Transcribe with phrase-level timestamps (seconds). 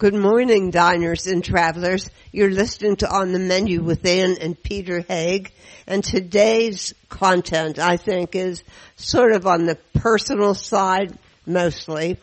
[0.00, 2.08] Good morning, diners and travelers.
[2.32, 5.52] You're listening to On the Menu with Ann and Peter Haig.
[5.86, 8.64] And today's content, I think, is
[8.96, 12.16] sort of on the personal side mostly.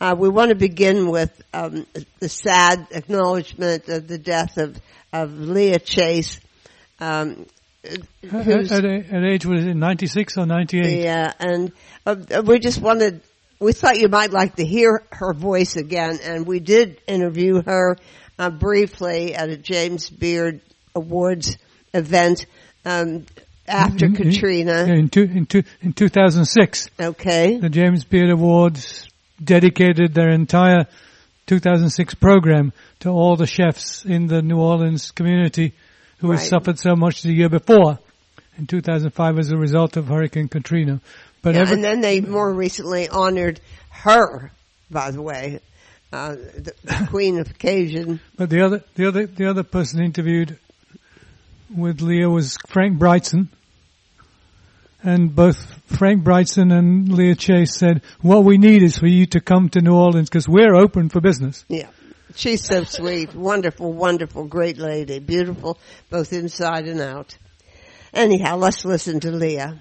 [0.00, 1.86] Uh, we want to begin with um,
[2.18, 4.80] the sad acknowledgement of the death of,
[5.12, 6.40] of Leah Chase.
[6.98, 7.44] Um,
[7.84, 8.00] at,
[8.32, 11.02] at, at, age was it 96 or 98?
[11.02, 11.72] Yeah, and
[12.06, 13.20] uh, we just wanted
[13.60, 17.96] we thought you might like to hear her voice again, and we did interview her
[18.38, 20.60] uh, briefly at a James Beard
[20.94, 21.58] Awards
[21.92, 22.46] event
[22.84, 23.26] um,
[23.66, 24.84] after in, Katrina.
[24.84, 26.88] In, in, two, in, two, in 2006.
[27.00, 27.58] Okay.
[27.58, 29.08] The James Beard Awards
[29.42, 30.86] dedicated their entire
[31.46, 35.72] 2006 program to all the chefs in the New Orleans community
[36.18, 36.38] who right.
[36.38, 37.98] had suffered so much the year before
[38.58, 41.00] in 2005 as a result of Hurricane Katrina.
[41.42, 44.50] But yeah, and then they more recently honored her,
[44.90, 45.60] by the way,
[46.12, 48.20] uh, the, the Queen of Occasion.
[48.36, 50.58] But the other, the other, the other person interviewed
[51.74, 53.48] with Leah was Frank Brigtsen.
[55.02, 55.56] And both
[55.96, 59.80] Frank Brigtsen and Leah Chase said, what we need is for you to come to
[59.80, 61.64] New Orleans because we're open for business.
[61.68, 61.88] Yeah.
[62.34, 63.34] She's so sweet.
[63.34, 65.18] Wonderful, wonderful, great lady.
[65.18, 65.78] Beautiful,
[66.10, 67.36] both inside and out.
[68.12, 69.80] Anyhow, let's listen to Leah.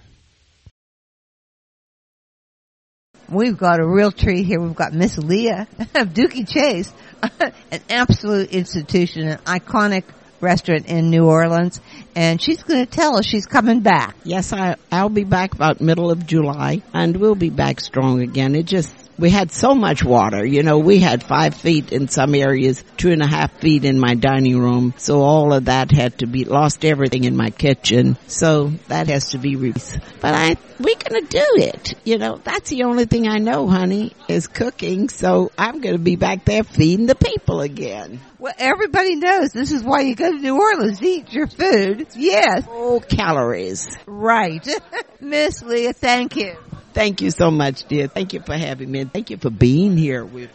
[3.29, 4.59] We've got a real treat here.
[4.59, 6.93] We've got Miss Leah of Dooky Chase,
[7.71, 10.03] an absolute institution, an iconic
[10.39, 11.81] restaurant in New Orleans,
[12.15, 14.15] and she's going to tell us she's coming back.
[14.23, 18.55] Yes, I, I'll be back about middle of July, and we'll be back strong again.
[18.55, 20.45] It just we had so much water.
[20.45, 23.99] You know, we had five feet in some areas, two and a half feet in
[23.99, 24.93] my dining room.
[24.97, 28.17] So all of that had to be, lost everything in my kitchen.
[28.27, 29.99] So that has to be replaced.
[30.21, 31.95] But I, we're gonna do it.
[32.03, 35.09] You know, that's the only thing I know, honey, is cooking.
[35.09, 38.19] So I'm gonna be back there feeding the people again.
[38.39, 42.07] Well, everybody knows this is why you go to New Orleans, eat your food.
[42.15, 42.65] Yes.
[42.69, 43.89] Oh, calories.
[44.05, 44.67] Right.
[45.19, 46.55] Miss Leah, thank you.
[46.97, 48.07] Thank you so much, dear.
[48.07, 49.05] Thank you for having me.
[49.05, 50.49] Thank you for being here with.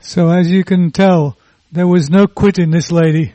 [0.00, 1.36] So as you can tell,
[1.70, 3.34] there was no quitting this lady.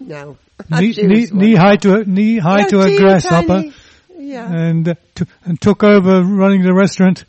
[0.00, 0.36] No.
[0.68, 3.72] knee, knee, knee high to a, knee high to a grasshopper.
[4.16, 4.52] Yeah.
[4.52, 7.24] And, uh, to, and took over running the restaurant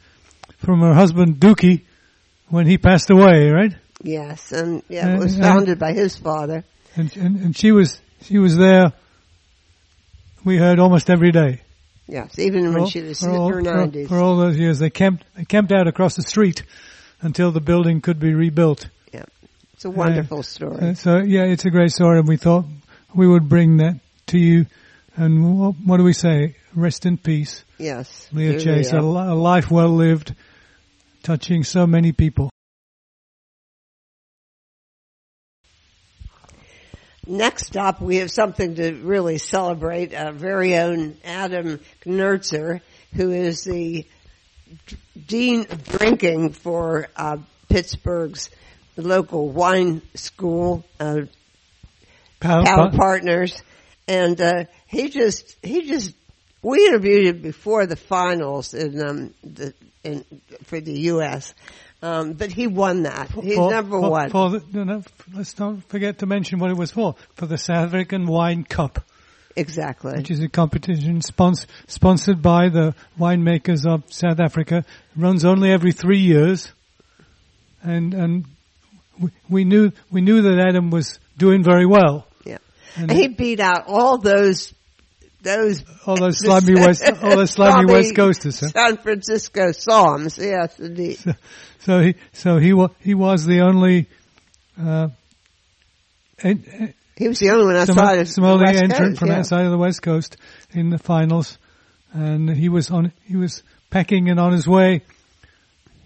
[0.57, 1.83] from her husband Dooky
[2.47, 3.75] when he passed away, right?
[4.01, 6.63] Yes, and yeah, it was founded by his father.
[6.95, 8.93] And, and, and she was she was there
[10.43, 11.61] we heard almost every day.
[12.07, 14.07] Yes, even when all, she was in her nineties.
[14.07, 16.63] For, for, all those years, they camped they camped out across the street
[17.21, 18.89] until the building could be rebuilt.
[19.13, 19.25] Yeah,
[19.73, 20.89] it's a wonderful uh, story.
[20.89, 22.65] Uh, so yeah, it's a great story, and we thought
[23.13, 24.65] we would bring that to you.
[25.15, 26.55] And what, what do we say?
[26.73, 27.63] Rest in peace.
[27.77, 30.33] Yes, Leah Chase, a, a life well lived,
[31.21, 32.49] touching so many people.
[37.29, 40.15] Next up, we have something to really celebrate.
[40.15, 42.81] Our very own Adam Knoerzer,
[43.13, 44.07] who is the
[45.27, 47.37] dean of drinking for uh,
[47.69, 48.49] Pittsburgh's
[48.97, 51.21] local wine school, uh,
[52.39, 53.61] Pal, Pal Partners,
[54.07, 56.15] and uh, he just he just
[56.63, 60.25] we interviewed him before the finals in um, the in,
[60.63, 61.53] for the U.S.
[62.01, 63.29] Um, but he won that.
[63.31, 64.29] He's for, number for, one.
[64.29, 67.15] For the, no, no, let's not forget to mention what it was for.
[67.35, 69.03] For the South African Wine Cup.
[69.55, 70.13] Exactly.
[70.13, 74.85] Which is a competition spons- sponsored by the winemakers of South Africa.
[75.17, 76.71] Runs only every three years.
[77.83, 78.45] And, and
[79.19, 82.25] we, we knew, we knew that Adam was doing very well.
[82.45, 82.59] Yeah.
[82.95, 84.73] And, and he beat out all those
[85.41, 88.67] those all those slimy west all those slimy west coasters, huh?
[88.67, 91.17] San Francisco Psalms, yes, indeed.
[91.17, 91.33] So,
[91.79, 94.07] so he so he was he was the only.
[94.79, 95.09] Uh,
[96.41, 99.39] he was the only one outside some, of the West entrant Coast, from yeah.
[99.39, 100.37] outside of the West Coast
[100.71, 101.57] in the finals,
[102.13, 105.01] and he was on he was packing and on his way.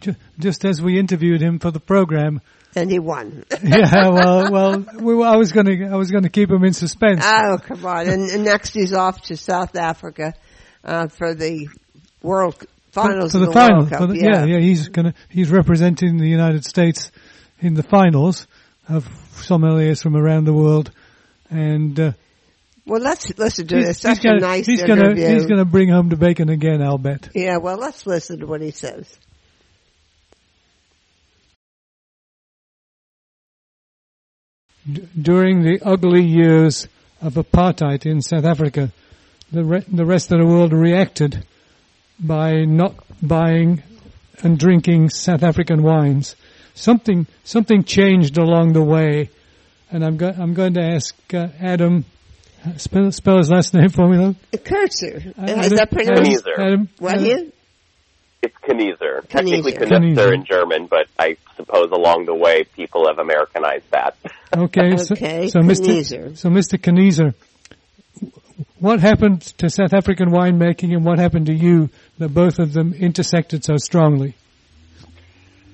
[0.01, 2.41] Just, just as we interviewed him for the program,
[2.75, 3.43] and he won.
[3.63, 6.73] yeah, well, well, we, I was going to, I was going to keep him in
[6.73, 7.21] suspense.
[7.23, 8.07] Oh, come on!
[8.07, 10.33] And, and next he's off to South Africa
[10.83, 11.67] uh, for the
[12.21, 13.31] World Finals.
[13.31, 14.45] For, for the, the final, Cup, the, yeah.
[14.45, 14.59] yeah, yeah.
[14.59, 17.11] He's going to, he's representing the United States
[17.59, 18.47] in the finals
[18.89, 20.91] of sommeliers from around the world,
[21.49, 21.99] and.
[21.99, 22.11] Uh,
[22.85, 24.01] well, let's listen to this.
[24.01, 25.15] Such gonna, a nice he's interview.
[25.15, 27.29] Gonna, he's going to bring home the bacon again, I'll bet.
[27.33, 29.07] Yeah, well, let's listen to what he says.
[35.21, 36.88] During the ugly years
[37.21, 38.91] of apartheid in South Africa,
[39.51, 41.45] the, re- the rest of the world reacted
[42.19, 43.81] by not buying
[44.41, 46.35] and drinking South African wines.
[46.75, 49.30] Something something changed along the way,
[49.91, 52.03] and I'm go- I'm going to ask uh, Adam.
[52.77, 54.35] Spell, spell his last name for me, though.
[54.57, 55.33] Kurtzer.
[55.38, 56.45] Adam- Is that pronounced?
[56.45, 56.59] Knoerzer.
[56.59, 57.51] Adam, What Adam-?
[58.44, 59.25] It's Knoerzer.
[59.30, 60.34] Technically Knoerzer.
[60.34, 64.18] In German, but I suppose along the way people have Americanized that.
[64.56, 65.88] Okay, so, Okay, so Mr.
[65.88, 66.38] Knoerzer.
[66.38, 66.78] So Mr.
[66.78, 67.34] Knoerzer,
[68.80, 72.94] what happened to South African winemaking and what happened to you that both of them
[72.94, 74.36] intersected so strongly?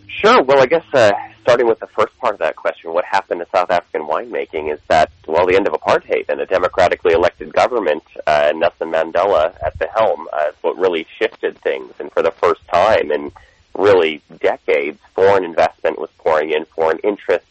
[0.08, 0.44] Sure.
[0.44, 3.48] Well, I guess uh, starting with the first part of that question, what happened to
[3.54, 8.04] South African winemaking is that, well, the end of apartheid and a democratically elected government,
[8.28, 11.94] uh, Nelson Mandela at the helm, uh, is what really shifted things.
[12.00, 13.32] And for the first time in
[13.78, 17.46] really decades, foreign investment was pouring in, foreign interest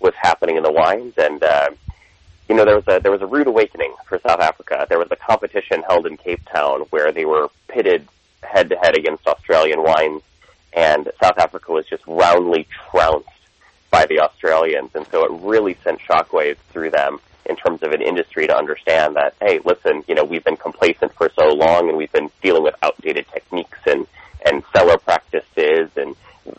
[0.00, 1.70] was happening in the wines, and uh,
[2.48, 4.86] you know there was a there was a rude awakening for South Africa.
[4.88, 8.06] There was a competition held in Cape Town where they were pitted
[8.42, 10.22] head to head against Australian wines
[10.72, 13.28] and South Africa was just roundly trounced
[13.90, 18.00] by the Australians, and so it really sent shockwaves through them in terms of an
[18.00, 21.98] industry to understand that, hey, listen, you know, we've been complacent for so long, and
[21.98, 24.06] we've been dealing with outdated techniques and
[24.44, 26.16] and cellar practices and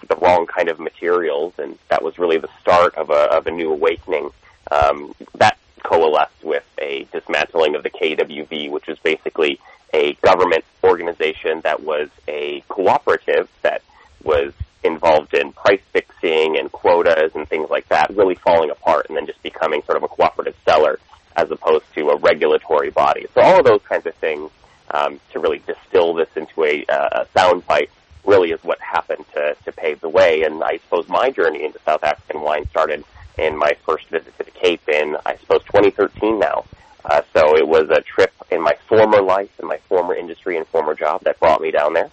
[0.07, 3.51] the wrong kind of materials, and that was really the start of a of a
[3.51, 4.29] new awakening.
[4.71, 9.59] Um, that coalesced with a dismantling of the KWV, which was basically
[9.93, 13.81] a government organization that was a cooperative that
[14.23, 14.53] was
[14.83, 19.25] involved in price fixing and quotas and things like that, really falling apart and then
[19.25, 20.99] just becoming sort of a cooperative seller
[21.35, 23.25] as opposed to a regulatory body.
[23.33, 24.51] So all of those kinds of things
[24.91, 27.89] um, to really distill this into a, uh, a sound bite
[28.25, 30.43] really is what happened to, to pave the way.
[30.43, 33.03] And I suppose my journey into South African wine started
[33.37, 36.65] in my first visit to the Cape in, I suppose, 2013 now.
[37.03, 40.65] Uh, so it was a trip in my former life, in my former industry and
[40.67, 42.09] former job that brought me down there.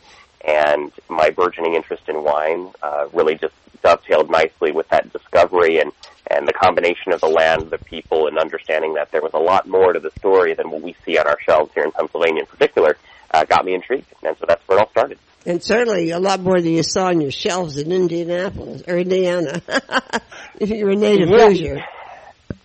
[0.46, 5.92] And my burgeoning interest in wine uh, really just dovetailed nicely with that discovery and,
[6.31, 9.69] and the combination of the land, the people, and understanding that there was a lot
[9.69, 12.46] more to the story than what we see on our shelves here in Pennsylvania in
[12.46, 12.96] particular,
[13.32, 14.06] uh, got me intrigued.
[14.22, 15.19] And so that's where it all started.
[15.46, 19.62] And certainly a lot more than you saw on your shelves in Indianapolis or Indiana.
[20.60, 21.46] if you're a native Yeah.
[21.48, 21.84] Hoosier.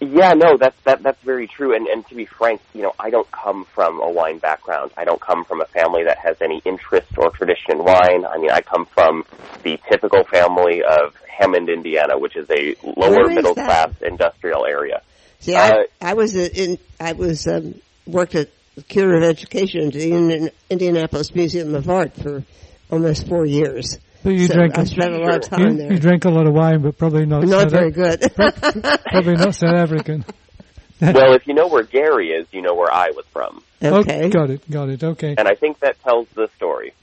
[0.02, 1.74] Yeah, no, that's that that's very true.
[1.74, 4.92] And and to be frank, you know, I don't come from a wine background.
[4.98, 8.26] I don't come from a family that has any interest or tradition in wine.
[8.26, 9.24] I mean, I come from
[9.64, 13.66] the typical family of Hammond, Indiana, which is a lower is middle that?
[13.66, 15.02] class industrial area.
[15.40, 17.76] See, Uh, I, I was in, I was, um,
[18.06, 22.44] worked at the Curator of Education at the Indian, Indianapolis Museum of Art for
[22.92, 23.98] almost four years.
[24.26, 25.62] So you So drank I a, spent a lot of hmm?
[25.62, 25.94] you, there.
[25.94, 28.22] you drank a lot of wine, but probably not Not South very good.
[28.36, 30.26] probably not South African.
[31.00, 34.24] well, if you know where Gary is, you know where I was from, okay.
[34.26, 35.04] Oh, got it, got it.
[35.04, 35.36] Okay.
[35.38, 36.94] and I think that tells the story.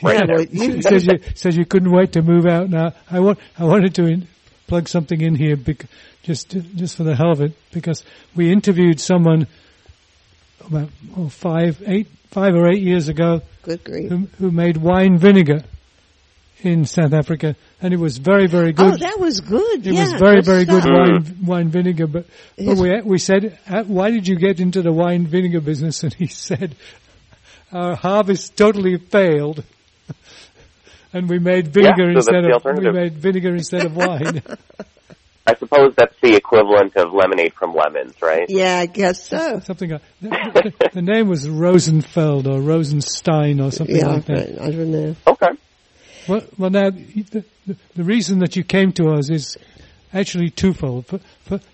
[0.00, 0.36] Yeah, Right there.
[0.36, 2.70] well, you, says you says you couldn't wait to move out.
[2.70, 4.26] Now I want I wanted to in,
[4.66, 5.84] plug something in here bec-
[6.22, 8.02] just just for the hell of it because
[8.34, 9.46] we interviewed someone
[10.66, 10.88] about
[11.18, 14.08] oh, five eight five or eight years ago good grief.
[14.08, 15.64] who, who made wine vinegar
[16.64, 18.94] in South Africa and it was very very good.
[18.94, 19.86] Oh, that was good.
[19.86, 22.26] It yeah, was very, very good wine, wine vinegar, but,
[22.56, 26.02] but we, we said, uh, why did you get into the wine vinegar business?
[26.02, 26.74] And he said,
[27.72, 29.64] our harvest totally failed.
[31.12, 34.42] and we made vinegar Yeah, so instead of, we made vinegar instead of wine.
[35.44, 38.46] I suppose that's the equivalent of lemonade from lemons, right?
[38.48, 39.58] Yeah, I guess so.
[39.64, 44.60] something, like- the, the, the name was Rosenfeld or Rosenstein or something Yeah, like that.
[44.60, 45.16] I, I don't know.
[45.26, 45.48] Okay.
[46.28, 47.44] Well, well now, the,
[47.94, 49.56] the, reason that you came to us is
[50.12, 51.06] actually twofold.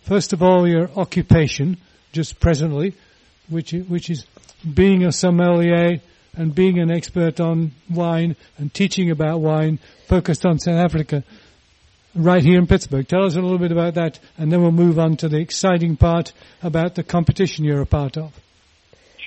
[0.02, 1.76] First of all, your occupation,
[2.12, 2.94] just presently,
[3.48, 4.26] which which is
[4.74, 6.00] being a sommelier
[6.34, 11.24] and being an expert on wine and teaching about wine, focused on South Africa,
[12.14, 13.06] right here in Pittsburgh.
[13.06, 15.96] Tell us a little bit about that, and then we'll move on to the exciting
[15.96, 18.32] part about the competition you're a part of.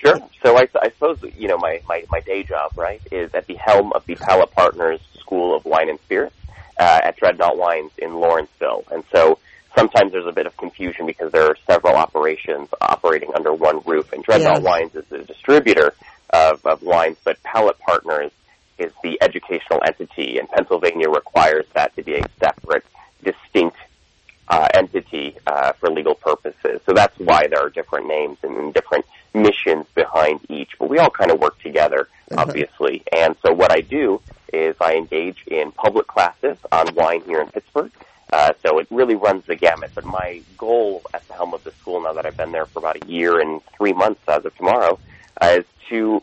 [0.04, 0.20] Sure.
[0.44, 3.56] So I, I suppose you know my, my, my day job, right, is at the
[3.56, 6.36] helm of the Palate Partners School of Wine and Spirits
[6.80, 9.38] uh, at Dreadnought Wines in Lawrenceville, and so
[9.78, 14.12] sometimes there's a bit of confusion because there are several operations operating under one roof,
[14.12, 14.70] and Dreadnought Yeah.
[14.70, 15.94] Wines is the distributor
[16.32, 18.32] of, of wines, but Palate Partners
[18.78, 22.86] is the educational entity, and Pennsylvania requires that to be a separate,
[23.24, 23.78] distinct
[24.48, 26.82] uh, entity uh, for legal purposes.
[26.86, 30.72] So that's why there are different names and different missions behind each.
[30.80, 33.04] But we all kind of work together, obviously.
[33.16, 34.22] And so what I do
[34.54, 37.92] is I engage in public classes on wine here in Pittsburgh.
[38.32, 39.92] Uh, so it really runs the gamut.
[39.94, 42.80] But my goal at the helm of the school, now that I've been there for
[42.80, 45.00] about a year and three months as of tomorrow,
[45.42, 46.22] uh, is to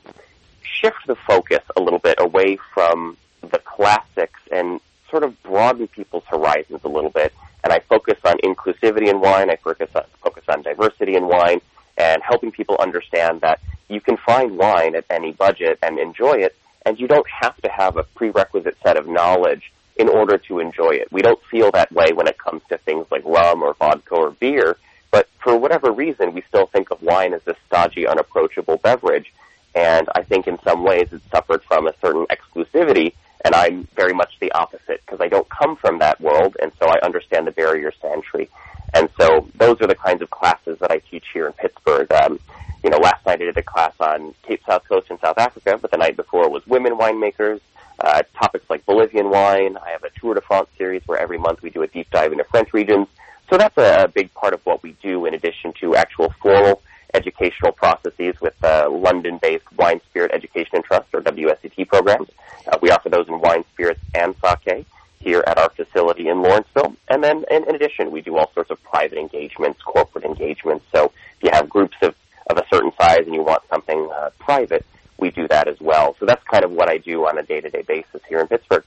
[0.62, 6.24] shift the focus a little bit away from the classics and sort of broaden people's
[6.26, 7.32] horizons a little bit.
[7.64, 9.50] And I focus on inclusivity in wine.
[9.50, 11.60] I focus on, focus on diversity in wine
[11.98, 16.56] and helping people understand that you can find wine at any budget and enjoy it,
[16.86, 20.90] and you don't have to have a prerequisite set of knowledge in order to enjoy
[20.90, 21.10] it.
[21.10, 24.30] We don't feel that way when it comes to things like rum or vodka or
[24.30, 24.76] beer,
[25.10, 29.32] but for whatever reason, we still think of wine as this stodgy, unapproachable beverage.
[29.74, 33.14] And I think in some ways it suffered from a certain exclusivity,
[33.44, 36.88] and I'm very much the opposite because I don't come from that world, and so
[36.88, 38.48] I understand the barriers to entry.
[38.94, 42.10] And so those are the kinds of classes that I teach here in Pittsburgh.
[42.12, 42.40] Um,
[42.82, 45.78] you know, last night I did a class on Cape South Coast in South Africa,
[45.80, 47.60] but the night before was women winemakers,
[47.98, 49.76] uh, topics like Bolivian wine.
[49.76, 52.32] I have a Tour de France series where every month we do a deep dive
[52.32, 53.08] into French regions.
[53.50, 56.82] So that's a, a big part of what we do in addition to actual formal
[57.14, 62.28] educational processes with uh, London-based Wine Spirit Education and Trust, or WSET programs.
[62.66, 64.86] Uh, we offer those in wine, spirits, and sake
[65.20, 66.94] here at our facility in Lawrenceville.
[67.08, 70.84] And then in, in addition, we do all sorts of private engagements, corporate engagements.
[70.94, 72.14] So if you have groups of,
[72.48, 74.84] of a certain size and you want something uh, private,
[75.18, 76.16] we do that as well.
[76.20, 78.84] So that's kind of what I do on a day-to-day basis here in Pittsburgh.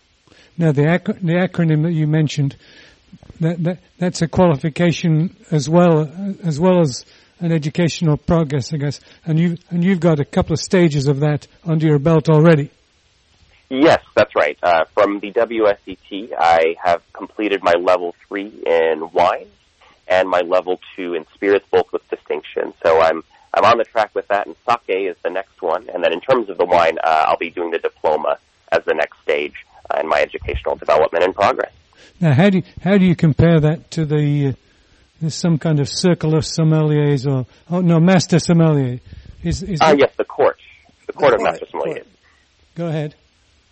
[0.57, 2.55] Now, the, ac- the acronym that you mentioned,
[3.39, 6.09] that, that, that's a qualification as well,
[6.43, 7.05] as well as
[7.39, 8.99] an educational progress, I guess.
[9.25, 12.69] And you and you've got a couple of stages of that under your belt already.
[13.73, 14.59] Yes, that's right.
[14.61, 19.47] Uh, from the WSET, I have completed my level three in wine
[20.09, 22.73] and my level two in spirits, both with distinction.
[22.83, 23.23] So I'm
[23.53, 25.87] I'm on the track with that, and sake is the next one.
[25.87, 28.39] And then in terms of the wine, uh, I'll be doing the diploma
[28.73, 29.53] as the next stage
[29.89, 31.71] uh, in my educational development and progress.
[32.19, 34.53] Now, how do you, how do you compare that to the uh,
[35.21, 38.99] there's some kind of circle of sommeliers or oh no, master sommelier?
[39.43, 40.59] Is, is uh, yes, the court,
[41.07, 42.05] the court the of master sommeliers.
[42.75, 43.15] Go ahead.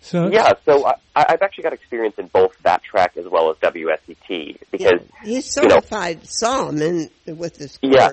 [0.02, 3.56] So yeah, so I, I've actually got experience in both that track as well as
[3.58, 7.92] WSET because yeah, he's certified you know, some in with this court.
[7.92, 8.10] Yeah.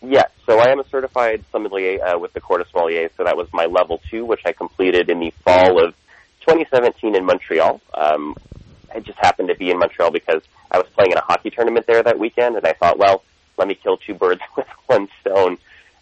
[0.00, 3.10] Yes, so I am a certified sommelier uh, with the Court of Sommeliers.
[3.16, 5.94] So that was my level two, which I completed in the fall of
[6.46, 7.80] 2017 in Montreal.
[7.94, 8.36] Um,
[8.94, 11.86] I just happened to be in Montreal because I was playing in a hockey tournament
[11.86, 13.24] there that weekend, and I thought, well,
[13.56, 15.58] let me kill two birds with one stone,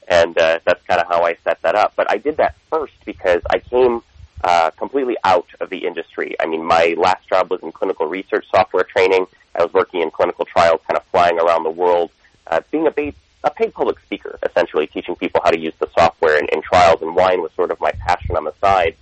[0.06, 1.94] and uh, that's kind of how I set that up.
[1.96, 4.02] But I did that first because I came
[4.46, 6.36] uh, completely out of the industry.
[6.38, 9.26] I mean, my last job was in clinical research software training.
[9.56, 12.12] I was working in clinical trials, kind of flying around the world,
[12.46, 15.88] uh, being a paid, a paid public speaker, essentially teaching people how to use the
[15.98, 17.02] software in, in trials.
[17.02, 18.94] And wine was sort of my passion on the side.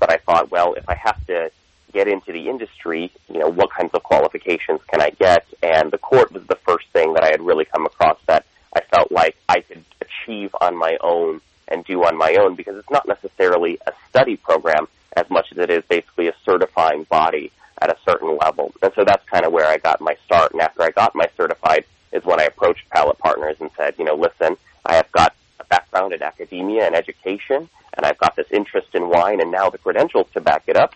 [0.00, 1.52] But I thought, well, if I have to
[1.92, 5.46] get into the industry, you know, what kinds of qualifications can I get?
[5.62, 8.80] And the court was the first thing that I had really come across that I
[8.80, 12.90] felt like I could achieve on my own and do on my own because it's
[12.90, 17.90] not necessarily a study program as much as it is basically a certifying body at
[17.90, 18.72] a certain level.
[18.82, 20.52] And so that's kind of where I got my start.
[20.52, 24.04] And after I got my certified is when I approached Palate Partners and said, you
[24.04, 28.50] know, listen, I have got a background in academia and education, and I've got this
[28.50, 30.94] interest in wine and now the credentials to back it up.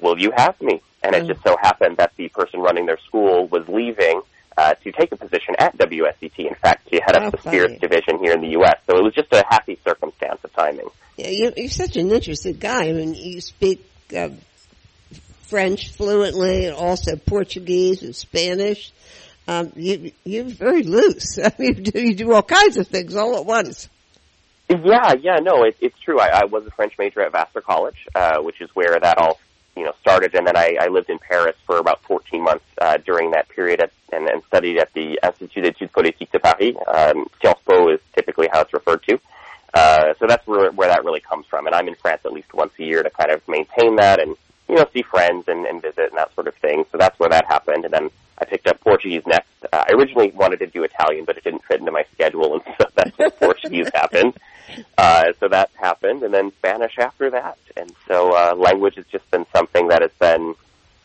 [0.00, 0.82] Will you have me?
[1.02, 1.28] And it mm.
[1.28, 4.22] just so happened that the person running their school was leaving
[4.56, 6.38] uh, to take a position at WSET.
[6.38, 7.58] In fact, she head up oh, the funny.
[7.58, 8.78] spirits division here in the U.S.
[8.86, 10.88] So it was just a happy circumstance of timing.
[11.16, 12.88] Yeah, you, you're such an interesting guy.
[12.88, 14.30] I mean, you speak uh,
[15.42, 18.92] French fluently, and also Portuguese and Spanish.
[19.46, 21.38] Um, you, you're very loose.
[21.44, 23.88] I mean, you do, you do all kinds of things all at once.
[24.68, 26.18] Yeah, yeah, no, it, it's true.
[26.18, 29.38] I, I was a French major at Vassar College, uh, which is where that all
[29.76, 32.98] you know started, and then I, I lived in Paris for about 14 months uh,
[32.98, 36.76] during that period, at, and, and studied at the Institut d'études politiques de Paris.
[36.86, 39.20] Um, Sciences Po is typically how it's referred to.
[39.74, 42.54] Uh, so that's where, where that really comes from, and I'm in France at least
[42.54, 44.36] once a year to kind of maintain that and
[44.68, 46.84] you know see friends and, and visit and that sort of thing.
[46.92, 49.48] So that's where that happened, and then I picked up Portuguese next.
[49.72, 52.62] Uh, I originally wanted to do Italian, but it didn't fit into my schedule, and
[52.78, 54.34] so that's where Portuguese happened.
[54.98, 57.58] Uh, so that happened, and then Spanish after that.
[57.76, 60.54] And so uh, language has just been something that has been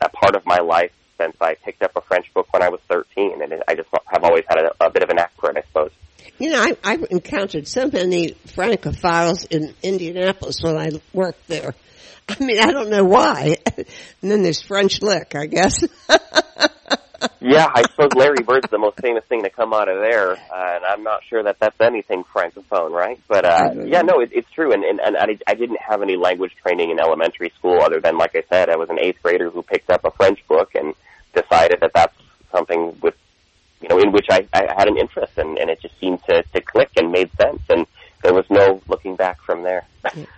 [0.02, 2.80] a part of my life since I picked up a French book when I was
[2.88, 5.58] 13, and I just have always had a, a bit of an knack for it,
[5.58, 5.92] I suppose.
[6.38, 11.76] You know, I, I've encountered so many Francophiles in Indianapolis when I worked there.
[12.30, 13.58] I mean, I don't know why.
[13.78, 15.84] and then there's French Lick, I guess.
[17.42, 20.36] yeah, I suppose Larry Bird's the most famous thing to come out of there, uh,
[20.76, 23.20] and I'm not sure that that's anything francophone, right?
[23.28, 26.18] But uh, yeah, no, it, it's true, and and, and I, I didn't have any
[26.18, 29.50] language training in elementary school, other than like I said, I was an eighth grader
[29.50, 30.94] who picked up a French book and
[31.34, 32.16] decided that that's
[32.52, 33.16] something with
[33.82, 36.44] you know in which I, I had an interest, and, and it just seemed to
[36.44, 37.86] to click and made sense, and
[38.30, 39.86] there was no looking back from there.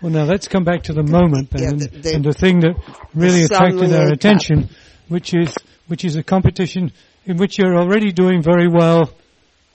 [0.02, 2.34] Well, now let's come back to the moment then, Yeah, and, the- the- and the
[2.34, 2.76] thing that
[3.14, 4.14] really attracted our Cup.
[4.14, 4.70] attention,
[5.10, 5.54] which is
[5.88, 6.94] which is a competition
[7.26, 9.12] in which you're already doing very well,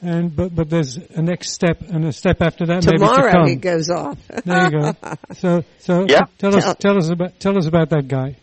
[0.00, 3.32] and but but there's a next step and a step after that maybe to Tomorrow
[3.32, 3.48] come.
[3.48, 4.16] he goes off.
[4.46, 4.92] There you go.
[5.34, 6.20] So so Yeah.
[6.38, 8.36] tell us Tell- tell us about tell us about that guy.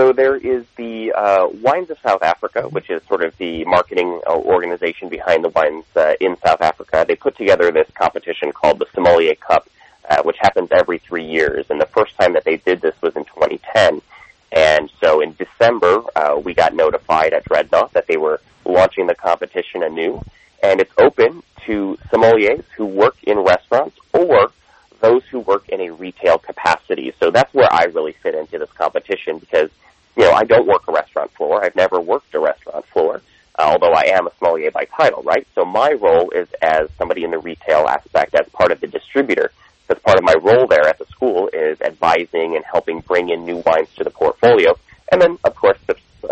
[0.00, 4.22] So there is the uh, Wines of South Africa, which is sort of the marketing
[4.26, 7.04] uh, organization behind the wines uh, in South Africa.
[7.06, 9.68] They put together this competition called the Sommelier Cup,
[10.08, 11.66] uh, which happens every three years.
[11.68, 14.00] And the first time that they did this was in 2010.
[14.52, 19.14] And so in December, uh, we got notified at Dreadnought that they were launching the
[19.14, 20.22] competition anew.
[20.62, 24.50] And it's open to sommeliers who work in restaurants or
[25.00, 27.12] those who work in a retail capacity.
[27.20, 29.70] So that's where I really fit into this competition because,
[30.16, 31.64] you know, I don't work a restaurant floor.
[31.64, 33.22] I've never worked a restaurant floor,
[33.58, 35.46] uh, although I am a sommelier by title, right?
[35.54, 39.52] So my role is as somebody in the retail aspect, as part of the distributor.
[39.86, 43.44] That's part of my role there at the school is advising and helping bring in
[43.44, 44.78] new wines to the portfolio.
[45.10, 45.78] And then, of course,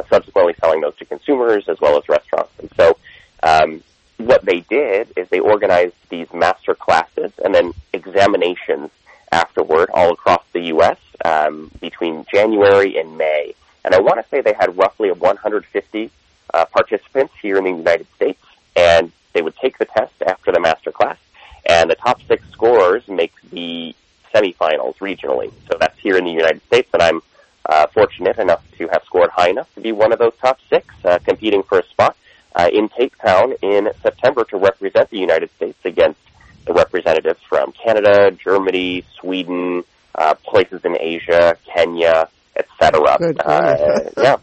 [0.08, 2.52] subsequently selling those to consumers as well as restaurants.
[2.58, 2.98] And so,
[3.42, 3.82] um,
[4.18, 8.90] what they did is they organized these master classes and then examinations
[9.30, 10.98] afterward all across the U.S.
[11.24, 13.54] Um, between January and May.
[13.84, 16.10] And I want to say they had roughly 150
[16.54, 18.42] uh, participants here in the United States,
[18.76, 21.18] and they would take the test after the master class,
[21.66, 23.94] and the top six scorers make the
[24.34, 25.52] semifinals regionally.
[25.70, 27.22] So that's here in the United States, and I'm
[27.66, 30.94] uh, fortunate enough to have scored high enough to be one of those top six,
[31.04, 32.16] uh, competing for a spot
[32.54, 36.20] uh, in Cape Town in September to represent the United States against
[36.66, 43.16] the representatives from Canada, Germany, Sweden, uh, places in Asia, Kenya, etc.
[43.18, 44.36] Good Uh, yeah.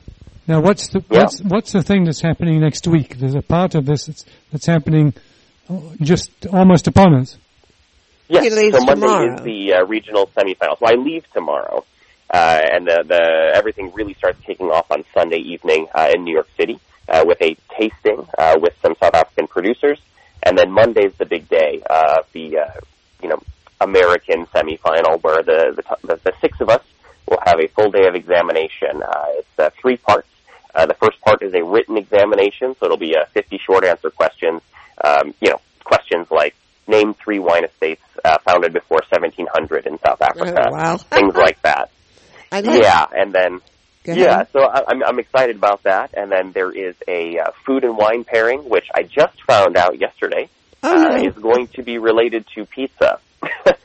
[0.47, 1.21] Now, what's the Yeah.
[1.21, 3.17] what's what's the thing that's happening next week?
[3.17, 5.13] There's a part of this that's, that's happening
[5.69, 7.37] uh, just almost upon us.
[8.27, 9.35] Yes, He leaves so Monday tomorrow.
[9.35, 10.79] is the uh, regional semifinals.
[10.79, 11.85] So I leave tomorrow,
[12.33, 16.33] uh, and the, the everything really starts kicking off on Sunday evening uh, in New
[16.33, 19.99] York City uh, with a tasting uh, with some South African producers,
[20.43, 22.71] and then Monday's the big day, uh, the uh,
[23.21, 23.41] you know
[23.81, 26.81] American semifinal where the the, the the six of us
[27.27, 29.01] will have a full day of examination.
[29.03, 30.27] Uh, it's uh, three parts.
[30.73, 34.09] Uh, the first part is a written examination, so it'll be uh, 50 short answer
[34.09, 34.61] questions.
[35.03, 36.55] Um, you know, questions like
[36.87, 40.97] name three wine estates uh, founded before 1700 in South Africa, Oh, wow.
[40.97, 41.89] things like that.
[42.63, 43.59] Yeah, and then
[44.05, 46.11] yeah, so I, I'm I'm excited about that.
[46.15, 49.99] And then there is a uh, food and wine pairing, which I just found out
[49.99, 50.47] yesterday
[50.83, 51.27] Oh, uh, no.
[51.27, 53.19] is going to be related to pizza,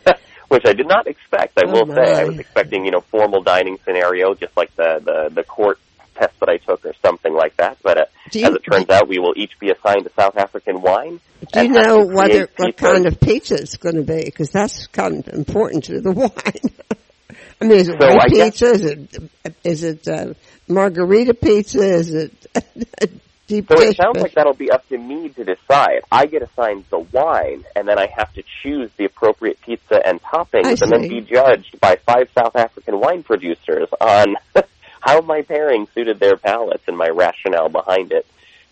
[0.50, 1.56] which I did not expect.
[1.58, 5.00] I Oh, will say I was expecting you know formal dining scenario, just like the
[5.02, 5.78] the the court
[6.16, 7.78] test that I took or something like that.
[7.82, 10.82] But uh, you- as it turns out, we will each be assigned a South African
[10.82, 11.20] wine.
[11.52, 12.72] Do you know whether what pizza.
[12.92, 14.24] kind of pizza it's going to be?
[14.24, 16.74] Because that's kind of important to the wine.
[17.62, 18.66] I mean, is it So white guess- pizza?
[18.72, 19.22] Is it
[19.64, 20.34] is it uh,
[20.68, 21.80] margarita pizza?
[21.82, 22.32] Is it
[23.50, 23.90] deep So dish?
[23.90, 26.02] it sounds like that'll be up to me to decide.
[26.10, 30.22] I get assigned the wine, and then I have to choose the appropriate pizza and
[30.22, 34.36] toppings, and then be judged by five South African wine producers on
[35.00, 38.26] how my pairing suited their palates and my rationale behind it.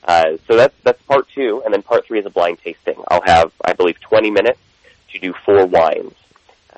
[0.04, 2.96] Uh, so that's that's part two, and then part three is a blind tasting.
[3.10, 4.60] I'll have, I believe, 20 minutes
[5.12, 6.14] to do four wines.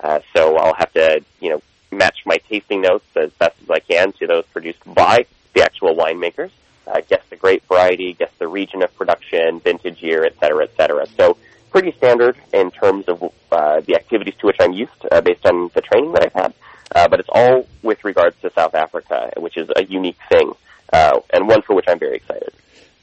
[0.03, 3.81] Uh, so I'll have to, you know, match my tasting notes as best as I
[3.81, 6.51] can to those produced by the actual winemakers.
[6.87, 10.75] Uh, guess the grape variety, guess the region of production, vintage year, et cetera, et
[10.77, 11.07] cetera.
[11.17, 11.37] So
[11.71, 15.71] pretty standard in terms of uh, the activities to which I'm used uh, based on
[15.75, 16.55] the training that I've had.
[16.93, 20.53] Uh, but it's all with regards to South Africa, which is a unique thing,
[20.93, 22.53] uh, and one for which I'm very excited.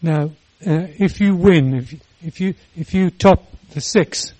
[0.01, 0.31] Now,
[0.65, 4.33] uh, if you win, if you, if you if you top the six,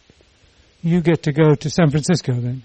[0.82, 2.64] you get to go to San Francisco then.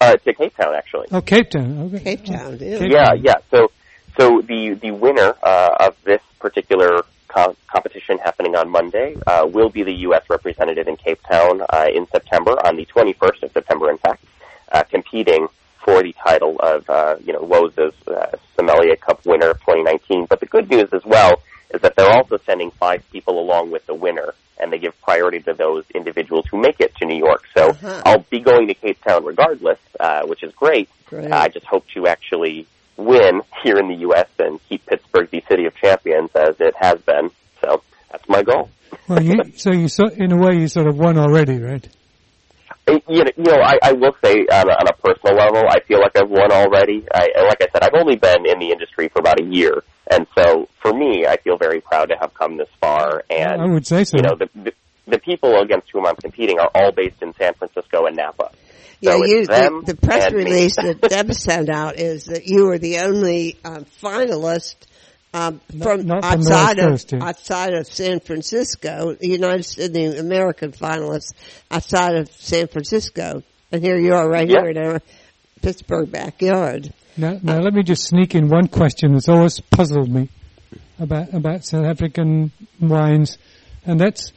[0.00, 1.06] Uh, to Cape Town, actually.
[1.12, 1.78] Oh, Cape Town.
[1.94, 2.00] Okay.
[2.16, 2.58] Cape Town.
[2.58, 2.78] Yeah.
[2.78, 3.34] Cape- Yeah, yeah.
[3.50, 3.70] So,
[4.16, 9.68] so the the winner uh, of this particular co- competition happening on Monday uh, will
[9.70, 10.22] be the U.S.
[10.28, 14.24] representative in Cape Town uh, in September, on the 21st of September, in fact,
[14.72, 15.48] uh, competing
[15.84, 17.90] for the title of uh, you know Lowe's uh,
[18.56, 20.26] Sommelier Cup winner 2019.
[20.26, 21.40] But the good news as well
[21.72, 25.40] is that they're also sending five people along with the winner, and they give priority
[25.40, 27.44] to those individuals who make it to New York.
[27.56, 28.02] So Uh-huh.
[28.04, 30.88] I'll be going to Cape Town regardless, uh, which is great.
[31.06, 31.30] Great.
[31.32, 32.66] I just hope to actually
[33.00, 34.28] win here in the U.S.
[34.38, 37.30] and keep Pittsburgh the city of champions as it has been.
[37.60, 38.70] So that's my goal.
[39.08, 41.86] Well, you, so you so in a way you sort of won already, right?
[42.88, 45.80] You know, you know I, I will say on a, on a personal level, I
[45.80, 47.06] feel like I've won already.
[47.14, 50.26] I, like I said, I've only been in the industry for about a year, and
[50.36, 53.22] so for me, I feel very proud to have come this far.
[53.30, 54.16] And I would say so.
[54.16, 54.72] you know, the, the
[55.06, 58.50] the people against whom I'm competing are all based in San Francisco and Napa.
[59.00, 60.44] Yeah, So you, it's them the, the press and me.
[60.44, 64.74] release that Deb sent out is that you were the only um, finalist
[65.32, 67.24] um, Not- from not from outside West of Coast, yeah.
[67.28, 71.32] outside of San Francisco, the United States, the American finalists
[71.70, 74.60] outside of San Francisco, and here you are right Yeah.
[74.62, 75.00] here in our
[75.62, 76.92] Pittsburgh backyard.
[77.16, 80.28] Now, now let me just sneak in one question that's always puzzled me
[80.98, 83.38] about about South African wines,
[83.86, 84.32] and that's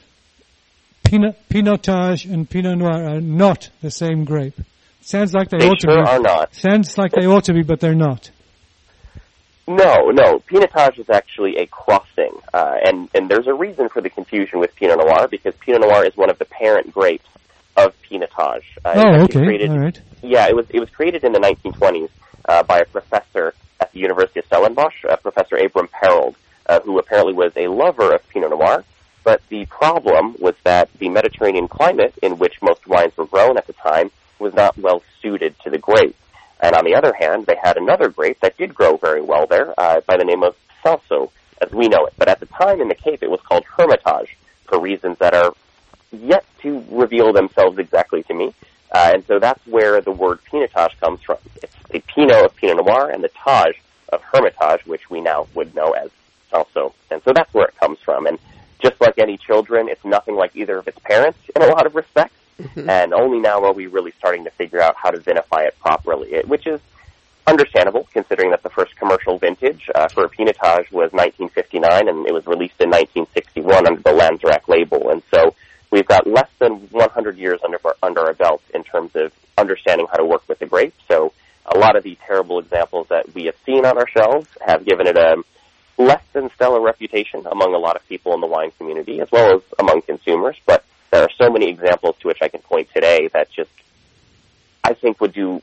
[1.14, 4.56] Pinot, Pinotage and Pinot Noir are not the same grape.
[5.02, 6.10] Sounds like they, They ought sure to be.
[6.10, 6.56] are not.
[6.56, 8.32] Sounds like they ought to be, but they're not.
[9.68, 10.40] No, no.
[10.40, 14.76] Pinotage is actually a crossing, uh, and and there's a reason for the confusion with
[14.76, 17.30] Pinot Noir because Pinot Noir is one of the parent grapes
[17.78, 18.64] of Pinotage.
[18.84, 20.02] Uh, oh, okay, created- all right.
[20.24, 22.10] Yeah, it was it was created in the 1920s
[22.50, 26.34] uh, by a professor at the University of Stellenbosch, uh, Professor Abram Perold,
[26.66, 28.84] uh, who apparently was a lover of Pinot Noir.
[29.24, 33.68] But the problem was that the Mediterranean climate in which most wines were grown at
[33.68, 36.16] the time was not well suited to the grape.
[36.60, 39.74] And on the other hand, they had another grape that did grow very well there
[39.78, 41.32] uh, by the name of Cinsault,
[41.62, 42.14] as we know it.
[42.18, 45.54] But at the time in the Cape, it was called Hermitage for reasons that are
[46.12, 48.54] yet to reveal themselves exactly to me.
[48.92, 51.38] Uh, and so that's where the word Pinotage comes from.
[51.62, 53.76] It's the Pinot of Pinot Noir and the Taj
[54.10, 56.12] of Hermitage, which we now would know as
[56.52, 56.94] Cinsault.
[57.10, 58.28] And so that's where it comes from.
[58.28, 58.38] And
[58.84, 61.96] just like any children, it's nothing like either of its parents in a lot of
[61.96, 62.36] respects.
[62.76, 66.34] And only now are we really starting to figure out how to vinify it properly,
[66.34, 66.80] it, which is
[67.48, 72.34] understandable considering that the first commercial vintage uh, for a Pinotage was 1959 and it
[72.34, 75.10] was released in 1961 under the Lanzerac label.
[75.10, 75.56] And so
[75.92, 80.08] we've got less than 100 years under our, under our belt in terms of understanding
[80.10, 80.94] how to work with the grape.
[81.08, 81.34] So
[81.66, 85.08] a lot of the terrible examples that we have seen on our shelves have given
[85.08, 85.44] it a
[85.98, 89.56] less than stellar reputation among a lot of people in the wine community as well
[89.56, 90.56] as among consumers.
[90.66, 93.70] But there are so many examples to which I can point today that just
[94.84, 95.62] I think would do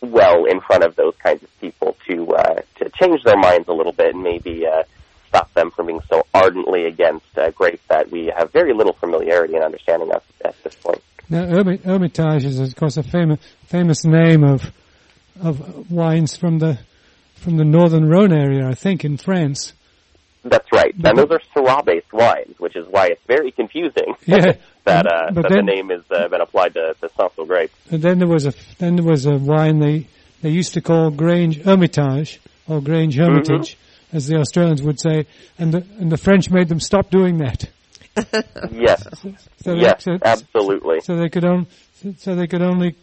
[0.00, 3.72] well in front of those kinds of people to uh, to change their minds a
[3.72, 4.84] little bit and maybe uh,
[5.28, 9.54] stop them from being so ardently against uh, grapes that we have very little familiarity
[9.54, 11.02] and understanding of at this point.
[11.28, 14.72] Now, Hermi- Hermitage is, of course, a famous famous name of
[15.40, 16.78] of wines from the
[17.36, 19.72] from the northern Rhone area, I think, in France.
[20.44, 24.52] That's right, But and those are Syrah-based wines, which is why it's very confusing Yeah,
[24.84, 27.72] that uh, that then- the name has uh, been applied to the Cinsault grape.
[27.90, 30.06] And then there was a then there was a wine they
[30.42, 33.76] they used to call Grange Hermitage or Grange Hermitage,
[34.12, 35.26] as the Australians would say,
[35.58, 37.68] and the and the French made them stop doing that.
[38.70, 39.02] Yes,
[39.64, 41.00] So they, yes, so, absolutely.
[41.00, 41.44] so they could
[42.18, 42.94] so they could only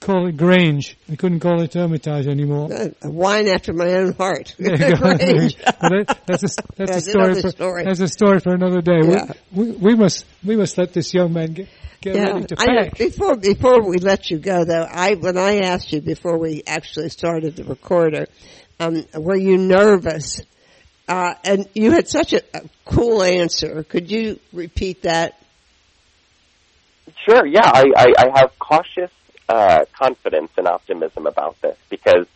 [0.00, 0.96] call it Grange.
[1.08, 2.70] They couldn't call it Hermitage anymore.
[2.72, 4.54] A a wine after my own heart.
[4.58, 5.10] There you go.
[5.10, 5.56] Range.
[5.64, 7.84] But that- that's a, that's a story for story.
[7.84, 9.00] that's a story for another day.
[9.02, 9.32] We- Yeah.
[9.52, 11.68] We, we, must we must let this young man get
[12.00, 12.82] get Yeah, ready to I know.
[12.84, 12.98] pack.
[12.98, 17.10] Before before we let you go, though, I when I asked you before we actually
[17.10, 18.26] started the recorder,
[18.78, 20.40] um, were you nervous?
[21.08, 23.82] Uh, and you had such a, a cool answer.
[23.82, 25.36] Could you repeat that?
[27.28, 29.10] Sure, yeah, I, I, I have cautious
[29.50, 32.26] uh, confidence and optimism about this because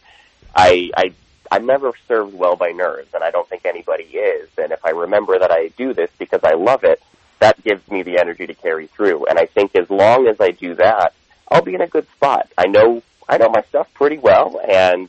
[0.55, 1.13] I, I
[1.53, 4.49] I'm never served well by nerves, and I don't think anybody is.
[4.59, 7.01] And if I remember that I do this because I love it,
[7.39, 9.27] that gives me the energy to carry through.
[9.27, 11.15] And I think as long as I do that,
[11.49, 12.51] I'll be in a good spot.
[12.59, 15.09] I know I know my stuff pretty well, and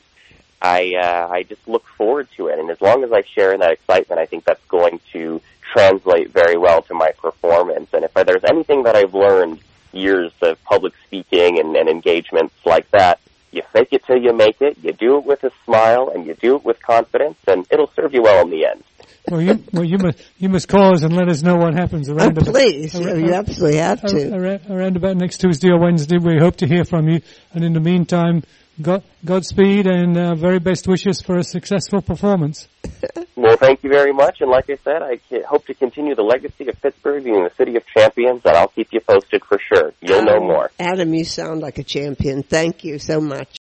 [0.62, 2.60] I uh, I just look forward to it.
[2.60, 5.42] And as long as I share in that excitement, I think that's going to
[5.72, 7.88] translate very well to my performance.
[7.92, 9.58] And if there's anything that I've learned
[9.96, 13.18] years of public speaking and, and engagements like that,
[13.52, 14.76] you fake it till you make it.
[14.82, 18.12] You do it with a smile and you do it with confidence, and it'll serve
[18.14, 18.84] you well in the end.
[19.28, 22.08] Well, you well you must you must call us and let us know what happens
[22.08, 24.36] Oh, around uh, about, please, you, around- you absolutely have to.
[24.36, 26.18] around, around about next Tuesday or Wednesday.
[26.18, 27.20] We hope to hear from you,
[27.52, 28.44] and in the meantime,
[28.80, 32.68] God, Godspeed and uh, very best wishes for a successful performance.
[33.38, 36.68] Well, thank you very much, and like I said, I hope to continue the legacy
[36.68, 39.92] of Pittsburgh being the city of champions, and I'll keep you posted for sure.
[40.00, 40.70] You'll know more.
[40.80, 42.42] Adam, you sound like a champion.
[42.42, 43.58] Thank you so much.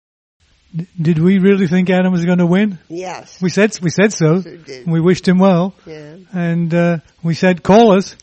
[0.73, 2.79] D- did we really think Adam was going to win?
[2.87, 3.39] Yes.
[3.41, 4.41] We said we said so.
[4.41, 4.87] Sure did.
[4.87, 6.15] We wished him well, Yeah.
[6.33, 8.15] and uh, we said call us.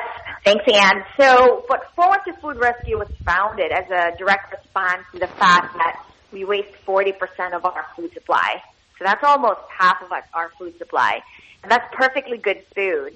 [0.43, 1.03] thanks, Anne.
[1.19, 6.05] So, what 412 Food Rescue was founded as a direct response to the fact that
[6.31, 7.13] we waste 40%
[7.53, 8.61] of our food supply.
[8.99, 11.19] So that's almost half of our food supply.
[11.63, 13.13] And that's perfectly good food.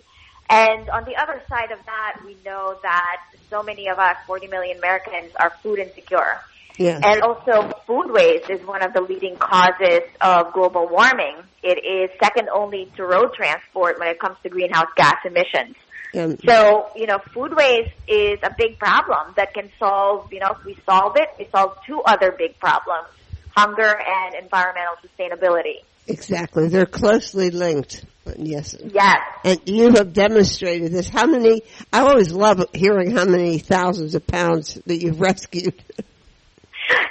[0.49, 3.17] And on the other side of that, we know that
[3.49, 6.41] so many of us, 40 million Americans, are food insecure.
[6.77, 7.01] Yes.
[7.03, 11.35] And also food waste is one of the leading causes of global warming.
[11.61, 15.75] It is second only to road transport when it comes to greenhouse gas emissions.
[16.15, 20.55] Um, So, you know, food waste is a big problem that can solve, you know,
[20.57, 23.07] if we solve it, we solve two other big problems,
[23.55, 25.83] hunger and environmental sustainability.
[26.07, 26.67] exactly.
[26.69, 28.03] They're closely linked.
[28.37, 28.75] Yes.
[28.83, 29.19] Yes.
[29.43, 31.07] And you have demonstrated this.
[31.09, 31.61] How many,
[31.93, 35.81] I always love hearing how many thousands of pounds that you've rescued.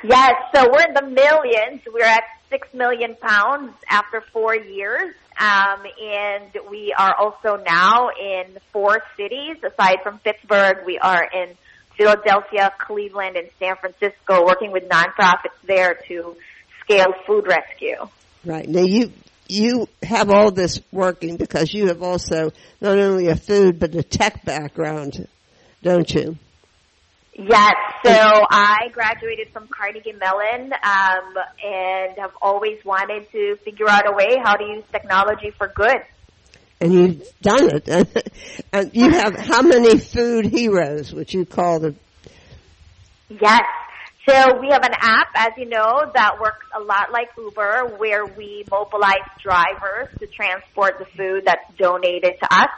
[0.03, 1.83] Yes, so we're in the millions.
[1.93, 5.15] We're at six million pounds after four years.
[5.39, 9.57] Um, and we are also now in four cities.
[9.63, 11.57] Aside from Pittsburgh, we are in
[11.97, 16.37] Philadelphia, Cleveland, and San Francisco, working with nonprofits there to
[16.81, 18.09] scale food rescue.
[18.45, 18.69] Right.
[18.69, 19.13] Now you,
[19.47, 24.03] you have all this working because you have also not only a food but a
[24.03, 25.29] tech background,
[25.83, 26.37] don't you?
[27.41, 27.75] Yes,
[28.05, 28.11] so
[28.51, 34.39] I graduated from Carnegie Mellon um, and have always wanted to figure out a way
[34.43, 35.99] how to use technology for good.
[36.81, 38.33] And you've done it.
[38.73, 41.97] and you have how many food heroes, which you call them?
[43.29, 43.63] Yes.
[44.29, 48.27] So we have an app, as you know, that works a lot like Uber, where
[48.27, 52.69] we mobilize drivers to transport the food that's donated to us.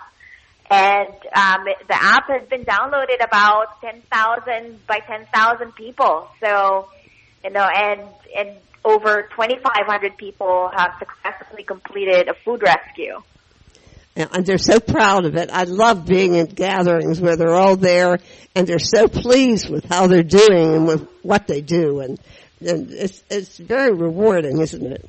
[0.71, 6.29] And um, the app has been downloaded about 10,000 by 10,000 people.
[6.41, 6.89] So,
[7.43, 8.03] you know, and
[8.37, 13.21] and over 2,500 people have successfully completed a food rescue.
[14.17, 15.51] and they're so proud of it.
[15.53, 18.19] I love being in gatherings where they're all there
[18.55, 22.01] and they're so pleased with how they're doing and with what they do.
[22.01, 22.19] And,
[22.61, 25.09] and it's, it's very rewarding, isn't it?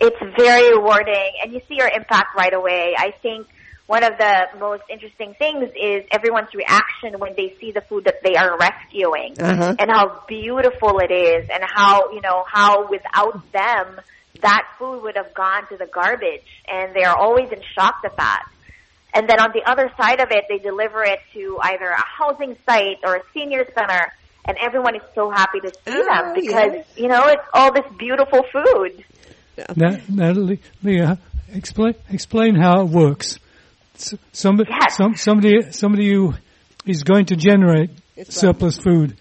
[0.00, 2.94] It's very rewarding, and you see your impact right away.
[2.96, 3.46] I think
[3.90, 8.22] one of the most interesting things is everyone's reaction when they see the food that
[8.22, 9.74] they are rescuing Uh-huh.
[9.80, 14.00] and how beautiful it is and how, you know, how without them
[14.42, 18.44] that food would have gone to the garbage and they're always in shock at that.
[19.12, 22.54] And then on the other side of it, they deliver it to either a housing
[22.68, 24.02] site or a senior center
[24.44, 26.86] and everyone is so happy to see Oh, them because, yes.
[26.96, 29.04] you know, it's all this beautiful food.
[29.74, 31.18] Now, now Le- Leah,
[31.52, 33.40] explain explain how it works.
[34.32, 34.96] Somebody, Yes.
[34.96, 36.34] some, somebody, somebody who
[36.86, 39.16] is going to generate It's surplus food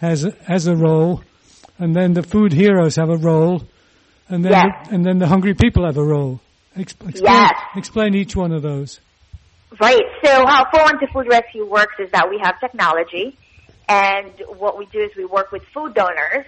[0.00, 1.22] has a, has a role,
[1.78, 3.62] and then the food heroes have a role,
[4.28, 4.88] and then Yes.
[4.88, 6.40] the, and then the hungry people have a role.
[6.76, 7.52] Exp- explain, Yes.
[7.76, 9.00] explain each one of those.
[9.80, 10.02] Right.
[10.24, 13.36] So how 412 Food Rescue works is that we have technology,
[13.88, 16.46] and what we do is we work with food donors